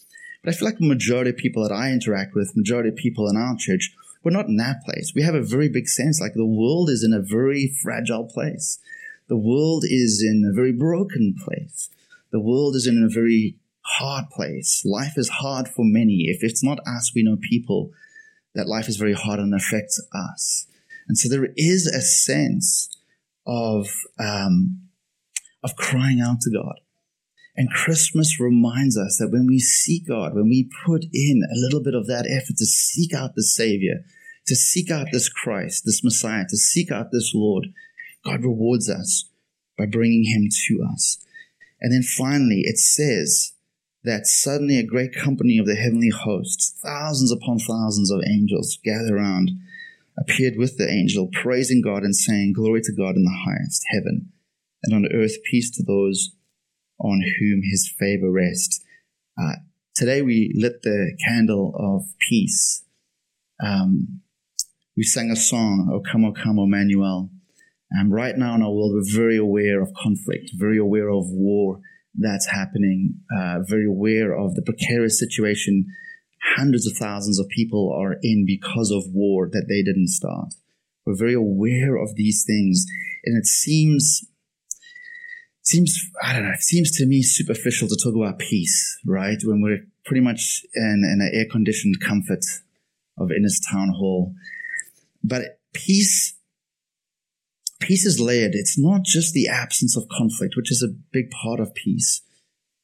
But 0.43 0.53
I 0.53 0.57
feel 0.57 0.67
like 0.67 0.77
the 0.77 0.88
majority 0.88 1.31
of 1.31 1.38
people 1.38 1.63
that 1.67 1.75
I 1.75 1.91
interact 1.91 2.33
with, 2.33 2.55
majority 2.55 2.89
of 2.89 2.95
people 2.95 3.29
in 3.29 3.35
our 3.35 3.55
church, 3.59 3.93
we're 4.24 4.32
not 4.32 4.48
in 4.48 4.58
that 4.58 4.84
place. 4.86 5.13
We 5.16 5.24
have 5.24 5.36
a 5.36 5.42
very 5.42 5.70
big 5.70 5.88
sense 5.88 6.22
like 6.22 6.34
the 6.34 6.46
world 6.46 6.90
is 6.90 7.04
in 7.04 7.13
a 7.13 7.22
very 7.22 7.75
fragile 7.82 8.25
place. 8.25 8.80
The 9.28 9.38
world 9.38 9.84
is 9.88 10.24
in 10.24 10.48
a 10.50 10.54
very 10.54 10.74
broken 10.74 11.36
place. 11.44 11.90
The 12.32 12.40
world 12.40 12.75
is 12.75 12.88
in 12.88 13.04
a 13.04 13.13
very 13.13 13.58
hard 13.82 14.30
place. 14.30 14.84
Life 14.86 15.13
is 15.18 15.30
hard 15.30 15.68
for 15.68 15.84
many. 15.84 16.25
If 16.28 16.44
it's 16.44 16.63
not 16.63 16.80
us, 16.88 17.13
we 17.16 17.24
know 17.24 17.38
people 17.38 17.92
that 18.54 18.68
life 18.68 18.88
is 18.88 18.98
very 18.98 19.13
hard 19.13 19.40
and 19.40 19.56
affects 19.56 20.06
us. 20.13 20.68
And 21.07 21.18
so 21.18 21.29
there 21.29 21.50
is 21.55 21.88
a 21.88 22.01
sense 22.01 22.90
of, 23.46 23.90
um, 24.20 24.81
of 25.64 25.75
crying 25.75 26.22
out 26.22 26.42
to 26.42 26.51
God. 26.51 26.79
And 27.55 27.70
Christmas 27.70 28.40
reminds 28.40 28.98
us 28.98 29.18
that 29.18 29.31
when 29.31 29.46
we 29.46 29.59
seek 29.59 30.07
God, 30.07 30.33
when 30.33 30.46
we 30.46 30.70
put 30.85 31.03
in 31.14 31.42
a 31.44 31.59
little 31.59 31.83
bit 31.83 31.94
of 31.94 32.07
that 32.07 32.25
effort 32.29 32.57
to 32.57 32.66
seek 32.66 33.14
out 33.14 33.35
the 33.35 33.44
Savior, 33.44 34.05
to 34.48 34.55
seek 34.55 34.90
out 34.90 35.07
this 35.11 35.29
Christ, 35.29 35.83
this 35.85 36.03
Messiah, 36.03 36.46
to 36.50 36.57
seek 36.57 36.92
out 36.92 37.07
this 37.11 37.33
Lord, 37.35 37.68
God 38.24 38.44
rewards 38.44 38.90
us 38.90 39.29
by 39.77 39.85
bringing 39.85 40.24
Him 40.24 40.48
to 40.68 40.87
us. 40.94 41.18
And 41.81 41.92
then 41.92 42.03
finally, 42.03 42.61
it 42.64 42.77
says 42.77 43.53
that 44.03 44.25
suddenly 44.25 44.79
a 44.79 44.83
great 44.83 45.14
company 45.14 45.57
of 45.57 45.66
the 45.66 45.75
heavenly 45.75 46.09
hosts, 46.09 46.79
thousands 46.81 47.31
upon 47.31 47.59
thousands 47.59 48.11
of 48.11 48.22
angels, 48.25 48.77
gather 48.83 49.18
around 49.18 49.51
appeared 50.18 50.55
with 50.57 50.77
the 50.77 50.90
angel, 50.90 51.29
praising 51.31 51.81
God 51.81 52.03
and 52.03 52.16
saying, 52.16 52.53
Glory 52.53 52.81
to 52.81 52.94
God 52.94 53.16
in 53.16 53.24
the 53.24 53.44
highest 53.46 53.83
heaven, 53.92 54.31
and 54.83 54.94
on 54.94 55.11
earth 55.14 55.37
peace 55.50 55.72
to 55.72 55.83
those 55.83 56.35
on 57.03 57.22
whom 57.40 57.61
his 57.64 57.92
favor 58.00 58.31
rests. 58.31 58.83
Uh, 59.40 59.55
today 59.96 60.22
we 60.22 60.53
lit 60.55 60.81
the 60.83 61.18
candle 61.27 61.74
of 61.77 62.03
peace. 62.29 62.83
Um, 63.64 64.22
we 64.96 65.03
sang 65.03 65.31
a 65.31 65.35
song, 65.35 65.90
O 65.94 66.01
come, 66.11 66.25
O 66.25 66.33
come, 66.33 66.59
Emmanuel. 66.59 67.29
And 67.92 68.14
right 68.14 68.37
now 68.37 68.55
in 68.55 68.61
our 68.61 68.72
world, 68.72 68.94
we're 68.94 69.16
very 69.16 69.37
aware 69.37 69.81
of 69.81 69.94
conflict, 69.94 70.51
very 70.53 70.77
aware 70.77 71.09
of 71.09 71.25
war 71.27 71.79
that's 72.14 72.48
happening, 72.48 73.16
uh, 73.35 73.59
very 73.68 73.85
aware 73.85 74.33
of 74.33 74.55
the 74.55 74.61
precarious 74.61 75.20
situation 75.20 75.85
hundreds 76.55 76.87
of 76.87 76.98
thousands 76.98 77.40
of 77.40 77.48
people 77.50 77.94
are 77.96 78.18
in 78.22 78.46
because 78.46 78.92
of 78.92 79.03
war 79.14 79.48
that 79.51 79.66
they 79.70 79.83
didn't 79.83 80.09
start. 80.09 80.53
We're 81.05 81.18
very 81.18 81.33
aware 81.33 81.96
of 81.96 82.16
these 82.16 82.44
things, 82.46 82.85
and 83.25 83.37
it 83.37 83.46
seems 83.46 84.22
seems 85.72 85.98
I 86.22 86.34
don't 86.34 86.44
know. 86.44 86.51
It 86.51 86.62
seems 86.62 86.92
to 86.98 87.05
me 87.05 87.22
superficial 87.24 87.88
to 87.88 87.98
talk 88.01 88.16
about 88.16 88.40
peace, 88.40 89.00
right? 89.05 89.40
When 89.44 89.62
we're 89.62 89.86
pretty 90.05 90.22
much 90.22 90.64
in, 90.75 91.03
in 91.03 91.20
an 91.22 91.31
air 91.34 91.46
conditioned 91.50 92.00
comfort 92.01 92.44
of 93.18 93.31
Innis 93.31 93.60
Town 93.60 93.94
Hall, 93.98 94.34
but 95.24 95.60
peace. 95.74 96.36
Peace 97.79 98.05
is 98.05 98.20
layered. 98.20 98.51
It's 98.53 98.77
not 98.77 99.01
just 99.03 99.34
the 99.34 99.48
absence 99.48 99.98
of 99.98 100.07
conflict, 100.07 100.53
which 100.55 100.72
is 100.72 100.84
a 100.84 100.96
big 101.12 101.31
part 101.31 101.60
of 101.60 101.74
peace 101.74 102.22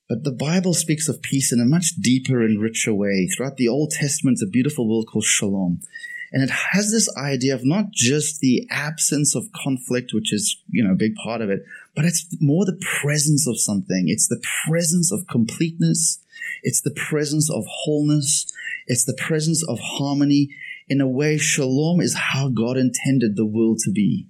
but 0.10 0.24
the 0.24 0.32
Bible 0.32 0.74
speaks 0.74 1.10
of 1.10 1.22
peace 1.22 1.52
in 1.52 1.60
a 1.60 1.66
much 1.66 1.96
deeper 1.96 2.42
and 2.42 2.62
richer 2.62 2.94
way. 2.94 3.28
Throughout 3.28 3.58
the 3.58 3.68
Old 3.68 3.92
Testament, 3.92 4.40
a 4.42 4.48
beautiful 4.48 4.88
word 4.88 5.06
called 5.12 5.26
shalom. 5.26 5.82
And 6.32 6.44
it 6.44 6.50
has 6.50 6.92
this 6.92 7.10
idea 7.18 7.56
of 7.56 7.66
not 7.66 7.92
just 7.92 8.40
the 8.40 8.68
absence 8.70 9.36
of 9.36 9.52
conflict, 9.54 10.12
which 10.14 10.34
is, 10.34 10.62
you 10.70 10.84
know, 10.84 10.92
a 10.92 10.96
big 10.96 11.16
part 11.16 11.42
of 11.42 11.50
it, 11.50 11.64
but 11.96 12.06
it's 12.06 12.26
more 12.42 12.66
the 12.66 12.82
presence 13.02 13.48
of 13.48 13.60
something. 13.60 14.06
It's 14.08 14.28
the 14.28 14.44
presence 14.68 15.12
of 15.12 15.28
completeness. 15.28 16.20
It's 16.64 16.82
the 16.82 16.92
presence 16.92 17.50
of 17.50 17.64
wholeness. 17.68 18.52
It's 18.88 19.06
the 19.06 19.18
presence 19.20 19.64
of 19.68 19.80
harmony. 19.80 20.50
In 20.90 21.02
a 21.02 21.08
way, 21.08 21.38
shalom 21.38 22.02
is 22.02 22.16
how 22.16 22.50
God 22.50 22.78
intended 22.78 23.36
the 23.36 23.46
world 23.46 23.80
to 23.84 23.92
be. 23.92 24.28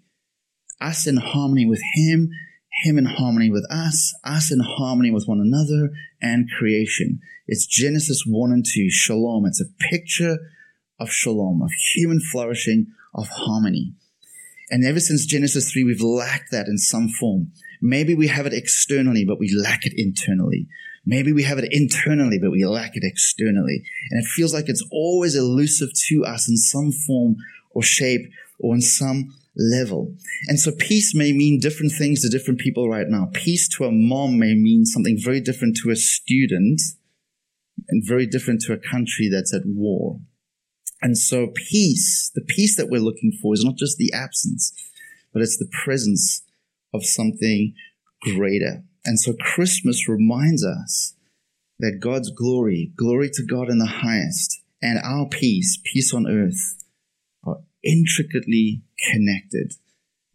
Us 0.79 1.07
in 1.07 1.17
harmony 1.17 1.65
with 1.65 1.81
Him 1.95 2.29
him 2.83 2.97
in 2.97 3.05
harmony 3.05 3.49
with 3.49 3.65
us, 3.71 4.13
us 4.23 4.51
in 4.51 4.60
harmony 4.60 5.12
with 5.12 5.25
one 5.27 5.41
another, 5.41 5.91
and 6.21 6.49
creation. 6.57 7.19
It's 7.47 7.65
Genesis 7.65 8.23
1 8.25 8.51
and 8.51 8.65
2, 8.65 8.89
shalom. 8.89 9.45
It's 9.45 9.62
a 9.62 9.89
picture 9.89 10.38
of 10.99 11.12
shalom, 11.12 11.62
of 11.62 11.71
human 11.93 12.19
flourishing, 12.19 12.88
of 13.13 13.27
harmony. 13.29 13.93
And 14.69 14.86
ever 14.86 14.99
since 14.99 15.25
Genesis 15.25 15.71
3, 15.71 15.83
we've 15.83 16.01
lacked 16.01 16.51
that 16.51 16.67
in 16.67 16.77
some 16.77 17.07
form. 17.07 17.51
Maybe 17.81 18.15
we 18.15 18.27
have 18.27 18.45
it 18.45 18.53
externally, 18.53 19.23
but 19.23 19.39
we 19.39 19.53
lack 19.53 19.86
it 19.86 19.93
internally. 19.95 20.67
Maybe 21.05 21.31
we 21.31 21.43
have 21.43 21.57
it 21.57 21.71
internally, 21.71 22.38
but 22.38 22.51
we 22.51 22.65
lack 22.65 22.97
it 22.97 23.03
externally. 23.03 23.83
And 24.12 24.21
it 24.23 24.27
feels 24.27 24.53
like 24.53 24.67
it's 24.67 24.86
always 24.91 25.36
elusive 25.36 25.89
to 26.10 26.25
us 26.25 26.49
in 26.49 26.57
some 26.57 26.91
form 26.91 27.38
or 27.71 27.81
shape 27.81 28.29
or 28.60 28.75
in 28.75 28.81
some 28.81 29.33
level. 29.55 30.13
And 30.47 30.60
so 30.60 30.71
peace 30.71 31.15
may 31.15 31.31
mean 31.31 31.60
different 31.60 31.93
things 31.97 32.21
to 32.21 32.29
different 32.29 32.60
people 32.60 32.89
right 32.89 33.07
now. 33.07 33.29
Peace 33.33 33.69
to 33.77 33.86
a 33.86 33.91
mom 33.91 34.38
may 34.38 34.53
mean 34.53 34.86
something 34.86 35.17
very 35.17 35.39
different 35.39 35.77
to 35.83 35.91
a 35.91 35.95
student 35.95 36.81
and 37.88 38.03
very 38.05 38.25
different 38.25 38.62
to 38.63 38.73
a 38.73 38.77
country 38.77 39.29
that's 39.31 39.53
at 39.53 39.62
war. 39.65 40.19
And 41.01 41.17
so 41.17 41.47
peace, 41.47 42.31
the 42.33 42.41
peace 42.41 42.75
that 42.75 42.89
we're 42.89 43.01
looking 43.01 43.31
for 43.31 43.53
is 43.53 43.63
not 43.63 43.75
just 43.77 43.97
the 43.97 44.12
absence, 44.13 44.73
but 45.33 45.41
it's 45.41 45.57
the 45.57 45.69
presence 45.83 46.43
of 46.93 47.05
something 47.05 47.73
greater. 48.21 48.83
And 49.05 49.19
so 49.19 49.33
Christmas 49.33 50.10
reminds 50.10 50.65
us 50.65 51.13
that 51.79 51.99
God's 52.01 52.31
glory, 52.31 52.91
glory 52.95 53.29
to 53.33 53.45
God 53.45 53.69
in 53.69 53.77
the 53.77 53.86
highest, 53.86 54.62
and 54.81 54.99
our 55.03 55.27
peace, 55.27 55.79
peace 55.83 56.13
on 56.13 56.27
earth, 56.27 56.83
are 57.45 57.60
intricately 57.83 58.81
connected. 59.12 59.73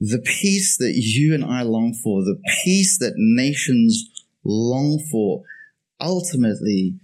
The 0.01 0.21
peace 0.21 0.77
that 0.79 0.95
you 0.95 1.35
and 1.35 1.45
I 1.45 1.63
long 1.63 1.95
for, 1.95 2.23
the 2.23 2.41
peace 2.65 2.99
that 2.99 3.15
nations 3.17 4.09
long 4.45 5.01
for, 5.11 5.43
ultimately 6.01 6.95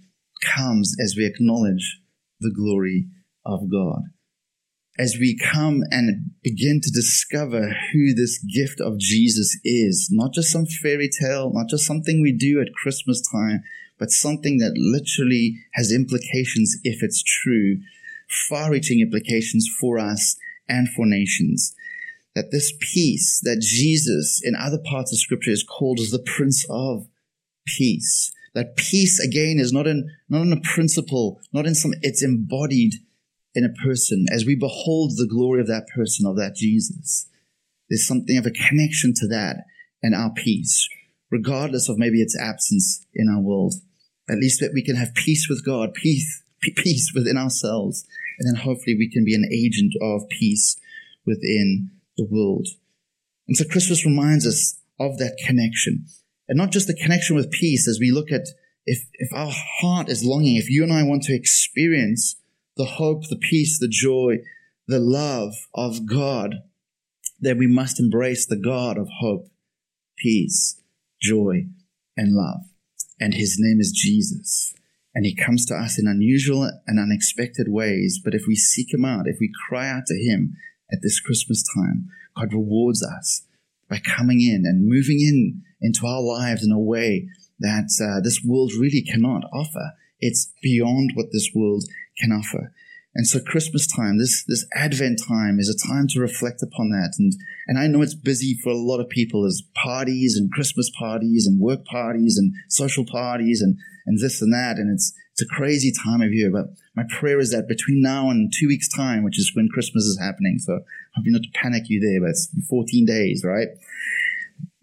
comes 0.55 0.95
as 1.01 1.15
we 1.17 1.25
acknowledge 1.25 2.01
the 2.39 2.51
glory 2.51 3.07
of 3.45 3.71
God. 3.71 4.03
As 4.97 5.15
we 5.17 5.37
come 5.37 5.81
and 5.91 6.31
begin 6.43 6.81
to 6.81 6.91
discover 6.91 7.73
who 7.93 8.13
this 8.13 8.37
gift 8.37 8.81
of 8.81 8.99
Jesus 8.99 9.57
is, 9.63 10.09
not 10.11 10.33
just 10.33 10.51
some 10.51 10.65
fairy 10.65 11.09
tale, 11.09 11.51
not 11.53 11.69
just 11.69 11.85
something 11.85 12.21
we 12.21 12.33
do 12.33 12.59
at 12.59 12.73
Christmas 12.73 13.21
time, 13.31 13.63
but 13.97 14.09
something 14.09 14.57
that 14.57 14.73
literally 14.75 15.57
has 15.73 15.91
implications 15.91 16.77
if 16.83 17.01
it's 17.01 17.23
true, 17.23 17.77
far 18.49 18.71
reaching 18.71 18.99
implications 18.99 19.69
for 19.79 19.99
us 19.99 20.35
and 20.67 20.89
for 20.89 21.05
nations. 21.05 21.73
That 22.35 22.51
this 22.51 22.73
peace 22.93 23.41
that 23.43 23.61
Jesus 23.61 24.41
in 24.43 24.55
other 24.55 24.79
parts 24.83 25.11
of 25.11 25.19
scripture 25.19 25.51
is 25.51 25.63
called 25.63 25.99
as 25.99 26.11
the 26.11 26.19
Prince 26.19 26.65
of 26.69 27.07
Peace. 27.65 28.31
That 28.53 28.75
peace 28.75 29.19
again 29.19 29.59
is 29.59 29.71
not 29.71 29.87
in, 29.87 30.09
not 30.29 30.41
in 30.41 30.53
a 30.53 30.61
principle, 30.61 31.39
not 31.53 31.65
in 31.65 31.75
some, 31.75 31.93
it's 32.01 32.23
embodied 32.23 32.93
in 33.59 33.65
a 33.65 33.83
person 33.83 34.25
as 34.31 34.45
we 34.45 34.55
behold 34.55 35.11
the 35.17 35.27
glory 35.27 35.59
of 35.59 35.67
that 35.67 35.87
person, 35.93 36.25
of 36.25 36.37
that 36.37 36.55
Jesus. 36.55 37.27
There's 37.89 38.07
something 38.07 38.37
of 38.37 38.45
a 38.45 38.51
connection 38.51 39.13
to 39.17 39.27
that 39.27 39.57
and 40.01 40.15
our 40.15 40.31
peace, 40.31 40.87
regardless 41.29 41.89
of 41.89 41.97
maybe 41.97 42.21
its 42.21 42.39
absence 42.39 43.05
in 43.13 43.27
our 43.27 43.41
world. 43.41 43.73
At 44.29 44.37
least 44.37 44.61
that 44.61 44.71
we 44.73 44.83
can 44.83 44.95
have 44.95 45.13
peace 45.13 45.47
with 45.49 45.65
God, 45.65 45.93
peace, 45.93 46.43
peace 46.61 47.11
within 47.13 47.35
ourselves, 47.35 48.05
and 48.39 48.47
then 48.47 48.63
hopefully 48.63 48.95
we 48.97 49.09
can 49.11 49.25
be 49.25 49.35
an 49.35 49.49
agent 49.51 49.93
of 50.01 50.29
peace 50.29 50.77
within 51.25 51.91
the 52.15 52.27
world. 52.29 52.67
And 53.47 53.57
so 53.57 53.65
Christmas 53.65 54.05
reminds 54.05 54.47
us 54.47 54.79
of 54.99 55.17
that 55.17 55.37
connection. 55.45 56.05
And 56.47 56.57
not 56.57 56.71
just 56.71 56.87
the 56.87 56.95
connection 56.95 57.35
with 57.35 57.51
peace 57.51 57.89
as 57.89 57.99
we 57.99 58.11
look 58.11 58.31
at 58.31 58.47
if, 58.85 59.03
if 59.15 59.29
our 59.33 59.51
heart 59.81 60.07
is 60.07 60.23
longing, 60.23 60.55
if 60.55 60.69
you 60.69 60.83
and 60.83 60.93
I 60.93 61.03
want 61.03 61.23
to 61.23 61.35
experience 61.35 62.35
the 62.79 62.85
hope, 62.85 63.27
the 63.27 63.35
peace, 63.35 63.77
the 63.77 63.89
joy, 63.89 64.37
the 64.87 64.99
love 64.99 65.53
of 65.75 66.05
God, 66.05 66.55
then 67.37 67.57
we 67.57 67.67
must 67.67 67.99
embrace 67.99 68.45
the 68.45 68.55
God 68.55 68.97
of 68.97 69.09
hope, 69.19 69.49
peace, 70.17 70.81
joy, 71.21 71.67
and 72.15 72.33
love. 72.33 72.61
And 73.19 73.33
his 73.33 73.57
name 73.59 73.81
is 73.81 73.91
Jesus. 73.91 74.73
And 75.13 75.25
he 75.25 75.35
comes 75.35 75.65
to 75.65 75.75
us 75.75 75.99
in 75.99 76.07
unusual 76.07 76.71
and 76.87 76.99
unexpected 76.99 77.67
ways. 77.67 78.21
But 78.23 78.33
if 78.33 78.43
we 78.47 78.55
seek 78.55 78.93
him 78.93 79.03
out, 79.03 79.27
if 79.27 79.39
we 79.41 79.51
cry 79.67 79.89
out 79.89 80.05
to 80.07 80.15
him 80.15 80.55
at 80.89 80.99
this 81.03 81.19
Christmas 81.19 81.61
time, 81.75 82.07
God 82.37 82.53
rewards 82.53 83.03
us 83.03 83.45
by 83.89 83.99
coming 83.99 84.39
in 84.39 84.63
and 84.65 84.87
moving 84.87 85.19
in 85.19 85.63
into 85.81 86.07
our 86.07 86.21
lives 86.21 86.63
in 86.63 86.71
a 86.71 86.79
way 86.79 87.27
that 87.59 87.89
uh, 88.01 88.21
this 88.23 88.41
world 88.45 88.71
really 88.79 89.01
cannot 89.01 89.43
offer. 89.51 89.91
It's 90.21 90.53
beyond 90.61 91.11
what 91.15 91.27
this 91.33 91.49
world 91.53 91.83
can 92.19 92.31
offer. 92.31 92.71
And 93.15 93.25
so 93.25 93.39
Christmas 93.39 93.87
time, 93.87 94.19
this, 94.19 94.45
this 94.47 94.65
Advent 94.75 95.19
time 95.27 95.59
is 95.59 95.67
a 95.67 95.87
time 95.87 96.07
to 96.09 96.19
reflect 96.19 96.61
upon 96.61 96.89
that. 96.91 97.15
And, 97.17 97.33
and 97.67 97.79
I 97.79 97.87
know 97.87 98.03
it's 98.03 98.13
busy 98.13 98.57
for 98.63 98.69
a 98.69 98.77
lot 98.77 98.99
of 98.99 99.09
people. 99.09 99.45
as 99.45 99.63
parties 99.73 100.37
and 100.37 100.51
Christmas 100.51 100.91
parties 100.97 101.47
and 101.47 101.59
work 101.59 101.85
parties 101.85 102.37
and 102.37 102.53
social 102.69 103.05
parties 103.05 103.61
and, 103.61 103.77
and 104.05 104.19
this 104.19 104.41
and 104.41 104.53
that. 104.53 104.77
And 104.77 104.93
it's, 104.93 105.11
it's 105.33 105.41
a 105.41 105.55
crazy 105.55 105.91
time 105.91 106.21
of 106.21 106.33
year. 106.33 106.51
But 106.51 106.67
my 106.95 107.03
prayer 107.09 107.39
is 107.39 107.51
that 107.51 107.67
between 107.67 108.01
now 108.01 108.29
and 108.29 108.53
two 108.55 108.67
weeks 108.67 108.87
time, 108.87 109.23
which 109.23 109.39
is 109.39 109.53
when 109.55 109.69
Christmas 109.69 110.03
is 110.03 110.19
happening. 110.19 110.59
So 110.59 110.73
I 110.73 110.77
hope 111.15 111.25
not 111.25 111.41
to 111.41 111.59
panic 111.59 111.83
you 111.87 111.99
there, 111.99 112.21
but 112.21 112.29
it's 112.29 112.49
14 112.69 113.05
days, 113.05 113.43
right? 113.43 113.69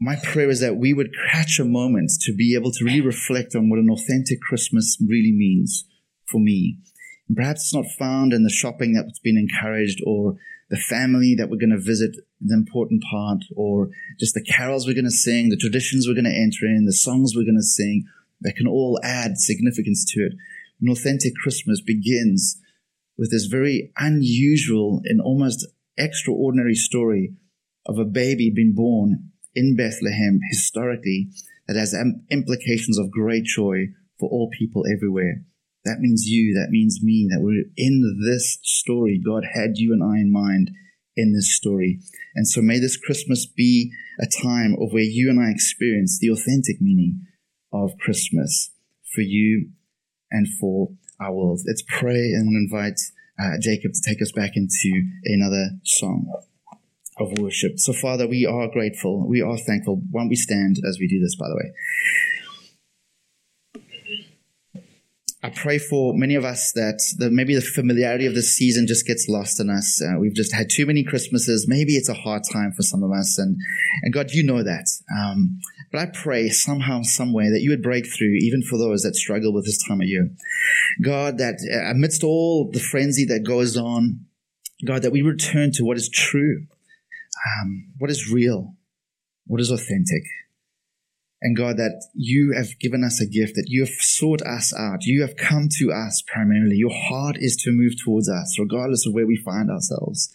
My 0.01 0.16
prayer 0.16 0.51
is 0.51 0.61
that 0.61 0.77
we 0.77 0.92
would 0.92 1.14
catch 1.31 1.61
a 1.61 1.64
moment 1.64 2.11
to 2.22 2.35
be 2.35 2.57
able 2.57 2.72
to 2.72 2.85
really 2.85 3.01
reflect 3.01 3.55
on 3.55 3.70
what 3.70 3.79
an 3.79 3.88
authentic 3.88 4.40
Christmas 4.40 4.99
really 5.01 5.33
means 5.33 5.85
for 6.29 6.40
me 6.40 6.79
Perhaps 7.34 7.62
it's 7.62 7.74
not 7.74 7.86
found 7.98 8.32
in 8.32 8.44
the 8.44 8.50
shopping 8.50 8.94
that's 8.94 9.18
been 9.18 9.36
encouraged 9.36 10.00
or 10.06 10.36
the 10.70 10.76
family 10.76 11.34
that 11.36 11.48
we're 11.48 11.58
going 11.58 11.70
to 11.70 11.78
visit, 11.78 12.16
the 12.40 12.54
important 12.54 13.02
part, 13.10 13.44
or 13.54 13.88
just 14.18 14.34
the 14.34 14.42
carols 14.42 14.86
we're 14.86 14.94
going 14.94 15.04
to 15.04 15.10
sing, 15.10 15.48
the 15.48 15.56
traditions 15.56 16.06
we're 16.06 16.14
going 16.14 16.24
to 16.24 16.30
enter 16.30 16.66
in, 16.66 16.86
the 16.86 16.92
songs 16.92 17.34
we're 17.34 17.44
going 17.44 17.56
to 17.56 17.62
sing 17.62 18.04
that 18.40 18.56
can 18.56 18.66
all 18.66 19.00
add 19.02 19.38
significance 19.38 20.04
to 20.12 20.20
it. 20.20 20.32
An 20.80 20.90
authentic 20.90 21.34
Christmas 21.42 21.80
begins 21.80 22.60
with 23.16 23.30
this 23.30 23.46
very 23.46 23.92
unusual 23.96 25.00
and 25.04 25.20
almost 25.20 25.66
extraordinary 25.96 26.74
story 26.74 27.34
of 27.86 27.98
a 27.98 28.04
baby 28.04 28.52
being 28.54 28.74
born 28.74 29.30
in 29.54 29.76
Bethlehem 29.76 30.40
historically 30.50 31.28
that 31.66 31.76
has 31.76 31.96
implications 32.30 32.98
of 32.98 33.10
great 33.10 33.44
joy 33.44 33.86
for 34.18 34.28
all 34.28 34.50
people 34.58 34.84
everywhere. 34.86 35.42
That 35.87 36.01
means 36.01 36.27
you, 36.27 36.53
that 36.55 36.70
means 36.70 37.01
me, 37.03 37.29
that 37.31 37.40
we're 37.40 37.64
in 37.77 38.20
this 38.27 38.59
story. 38.62 39.22
God 39.25 39.44
had 39.55 39.79
you 39.79 39.92
and 39.92 40.03
I 40.03 40.18
in 40.18 40.33
mind 40.33 40.70
in 41.16 41.33
this 41.33 41.55
story. 41.55 42.01
And 42.35 42.46
so 42.46 42.61
may 42.61 42.79
this 42.79 42.96
Christmas 42.96 43.46
be 43.46 43.92
a 44.20 44.27
time 44.27 44.77
of 44.81 44.92
where 44.92 45.03
you 45.03 45.31
and 45.31 45.40
I 45.40 45.51
experience 45.51 46.18
the 46.20 46.29
authentic 46.29 46.81
meaning 46.81 47.22
of 47.72 47.96
Christmas 47.99 48.72
for 49.14 49.22
you 49.22 49.70
and 50.31 50.46
for 50.61 50.90
our 51.20 51.33
world. 51.33 51.61
Let's 51.66 51.85
pray 51.87 52.33
and 52.33 52.49
invite 52.55 52.99
uh, 53.38 53.59
Jacob 53.61 53.92
to 53.92 54.03
take 54.05 54.20
us 54.20 54.33
back 54.33 54.53
into 54.57 55.07
another 55.25 55.70
song 55.85 56.27
of 57.18 57.38
worship. 57.38 57.72
So, 57.77 57.92
Father, 57.92 58.27
we 58.27 58.44
are 58.44 58.68
grateful. 58.68 59.27
We 59.27 59.40
are 59.40 59.57
thankful. 59.57 60.03
Why 60.11 60.22
don't 60.22 60.29
we 60.29 60.37
stand 60.37 60.77
as 60.87 60.99
we 60.99 61.09
do 61.09 61.20
this, 61.20 61.37
by 61.37 61.49
the 61.49 61.57
way? 61.57 61.72
I 65.46 65.50
pray 65.50 65.78
for 65.78 66.12
many 66.12 66.35
of 66.35 66.44
us 66.44 66.72
that 66.72 67.00
the, 67.18 67.30
maybe 67.30 67.54
the 67.54 67.61
familiarity 67.61 68.26
of 68.26 68.35
this 68.35 68.52
season 68.52 68.88
just 68.88 69.06
gets 69.06 69.28
lost 69.28 69.61
in 69.61 69.70
us. 69.70 70.02
Uh, 70.02 70.18
we've 70.18 70.35
just 70.35 70.52
had 70.52 70.68
too 70.68 70.87
many 70.87 71.04
Christmases. 71.04 71.66
Maybe 71.68 71.92
it's 71.92 72.09
a 72.09 72.14
hard 72.14 72.42
time 72.52 72.72
for 72.72 72.82
some 72.82 73.04
of 73.04 73.12
us. 73.12 73.38
And, 73.38 73.56
and 74.02 74.12
God, 74.12 74.32
you 74.32 74.42
know 74.42 74.64
that. 74.64 74.88
Um, 75.16 75.61
but 75.92 76.00
I 76.00 76.06
pray 76.06 76.48
somehow, 76.48 77.02
some 77.02 77.32
way 77.32 77.48
that 77.48 77.61
you 77.61 77.70
would 77.70 77.80
break 77.80 78.06
through 78.06 78.35
even 78.40 78.61
for 78.61 78.76
those 78.76 79.02
that 79.02 79.14
struggle 79.14 79.52
with 79.52 79.66
this 79.66 79.78
time 79.87 80.00
of 80.00 80.09
year. 80.09 80.28
God, 81.00 81.38
that 81.38 81.61
uh, 81.72 81.92
amidst 81.92 82.24
all 82.24 82.68
the 82.68 82.80
frenzy 82.80 83.24
that 83.26 83.44
goes 83.46 83.76
on, 83.76 84.26
God, 84.85 85.02
that 85.02 85.12
we 85.12 85.22
return 85.22 85.70
to 85.74 85.85
what 85.85 85.96
is 85.96 86.09
true, 86.09 86.66
um, 87.61 87.92
what 87.98 88.11
is 88.11 88.32
real, 88.32 88.74
what 89.46 89.61
is 89.61 89.70
authentic. 89.70 90.24
And 91.46 91.56
God, 91.56 91.76
that 91.76 92.04
you 92.12 92.54
have 92.56 92.76
given 92.80 93.04
us 93.04 93.20
a 93.20 93.24
gift, 93.24 93.54
that 93.54 93.68
you 93.68 93.82
have 93.82 93.94
sought 94.00 94.42
us 94.42 94.74
out. 94.76 95.04
You 95.04 95.20
have 95.20 95.37
come 95.37 95.68
to 95.78 95.92
us 95.92 96.20
primarily. 96.26 96.74
Your 96.74 96.92
heart 96.92 97.37
is 97.38 97.54
to 97.59 97.70
move 97.70 97.92
towards 98.04 98.28
us, 98.28 98.59
regardless 98.59 99.06
of 99.06 99.14
where 99.14 99.28
we 99.28 99.37
find 99.37 99.70
ourselves. 99.70 100.28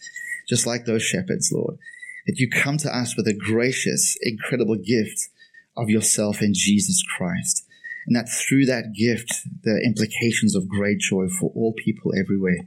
Just 0.48 0.66
like 0.66 0.86
those 0.86 1.02
shepherds, 1.02 1.52
Lord. 1.52 1.76
That 2.26 2.38
you 2.38 2.48
come 2.48 2.78
to 2.78 2.88
us 2.88 3.14
with 3.14 3.28
a 3.28 3.34
gracious, 3.34 4.16
incredible 4.22 4.76
gift 4.76 5.28
of 5.76 5.90
yourself 5.90 6.40
in 6.40 6.54
Jesus 6.54 7.04
Christ. 7.14 7.62
And 8.06 8.16
that 8.16 8.30
through 8.30 8.64
that 8.64 8.94
gift, 8.98 9.34
the 9.64 9.82
implications 9.84 10.56
of 10.56 10.66
great 10.66 11.00
joy 11.00 11.26
for 11.28 11.52
all 11.54 11.74
people 11.74 12.12
everywhere. 12.18 12.64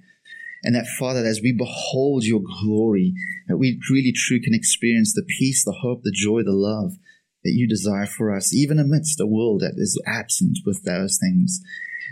And 0.61 0.75
that, 0.75 0.85
Father, 0.85 1.25
as 1.25 1.41
we 1.41 1.51
behold 1.51 2.25
your 2.25 2.43
glory, 2.61 3.15
that 3.47 3.57
we 3.57 3.81
really 3.89 4.13
truly 4.15 4.43
can 4.43 4.53
experience 4.53 5.15
the 5.15 5.25
peace, 5.39 5.65
the 5.65 5.79
hope, 5.81 6.03
the 6.03 6.13
joy, 6.15 6.43
the 6.43 6.53
love 6.53 6.99
that 7.45 7.53
you 7.53 7.67
desire 7.67 8.07
for 8.07 8.35
us, 8.35 8.53
even 8.53 8.79
amidst 8.79 9.21
a 9.21 9.27
world 9.27 9.61
that 9.61 9.75
is 9.77 10.01
absent 10.05 10.57
with 10.65 10.83
those 10.83 11.17
things. 11.17 11.61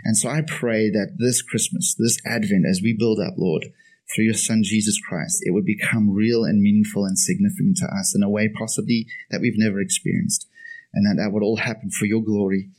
And 0.04 0.16
so 0.16 0.28
I 0.28 0.42
pray 0.46 0.90
that 0.90 1.16
this 1.18 1.42
Christmas, 1.42 1.94
this 1.98 2.18
Advent, 2.24 2.64
as 2.66 2.80
we 2.82 2.96
build 2.96 3.18
up, 3.18 3.34
Lord, 3.36 3.66
through 4.14 4.26
your 4.26 4.34
Son 4.34 4.62
Jesus 4.62 5.00
Christ, 5.00 5.42
it 5.42 5.52
would 5.52 5.64
become 5.64 6.14
real 6.14 6.44
and 6.44 6.62
meaningful 6.62 7.04
and 7.04 7.18
significant 7.18 7.78
to 7.78 7.86
us 7.86 8.14
in 8.14 8.22
a 8.22 8.30
way 8.30 8.48
possibly 8.48 9.06
that 9.30 9.40
we've 9.40 9.58
never 9.58 9.80
experienced. 9.80 10.46
And 10.92 11.04
that 11.04 11.20
that 11.20 11.32
would 11.32 11.42
all 11.42 11.56
happen 11.56 11.90
for 11.90 12.06
your 12.06 12.22
glory 12.22 12.70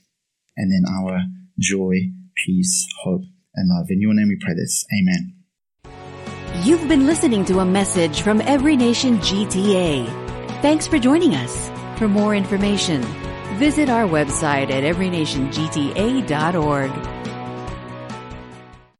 and 0.55 0.71
then 0.71 0.89
our 0.89 1.23
joy, 1.59 2.11
peace, 2.45 2.87
hope, 3.03 3.23
and 3.53 3.69
love. 3.69 3.87
In 3.89 3.99
your 3.99 4.13
name 4.13 4.29
we 4.29 4.37
pray 4.39 4.53
this. 4.53 4.85
Amen. 4.97 5.33
You've 6.63 6.87
been 6.87 7.05
listening 7.05 7.43
to 7.45 7.59
a 7.59 7.65
message 7.65 8.21
from 8.21 8.39
Every 8.41 8.77
Nation 8.77 9.17
GTA. 9.17 10.07
Thanks 10.61 10.87
for 10.87 10.97
joining 10.97 11.35
us. 11.35 11.84
For 11.97 12.09
more 12.09 12.35
information, 12.35 13.01
visit 13.57 13.89
our 13.89 14.03
website 14.03 14.69
at 14.69 14.83
everynationgta.org. 14.83 17.14